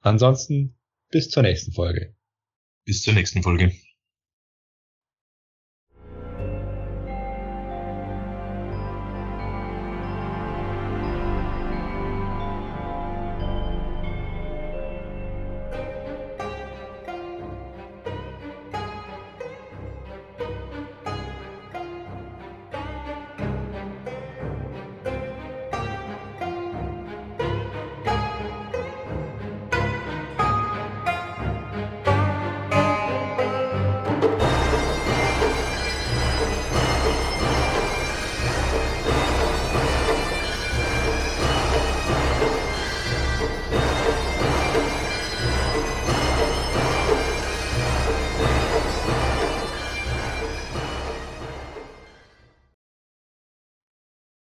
Ansonsten 0.00 0.76
bis 1.10 1.30
zur 1.30 1.42
nächsten 1.42 1.72
Folge. 1.72 2.14
Bis 2.84 3.02
zur 3.02 3.14
nächsten 3.14 3.42
Folge. 3.42 3.72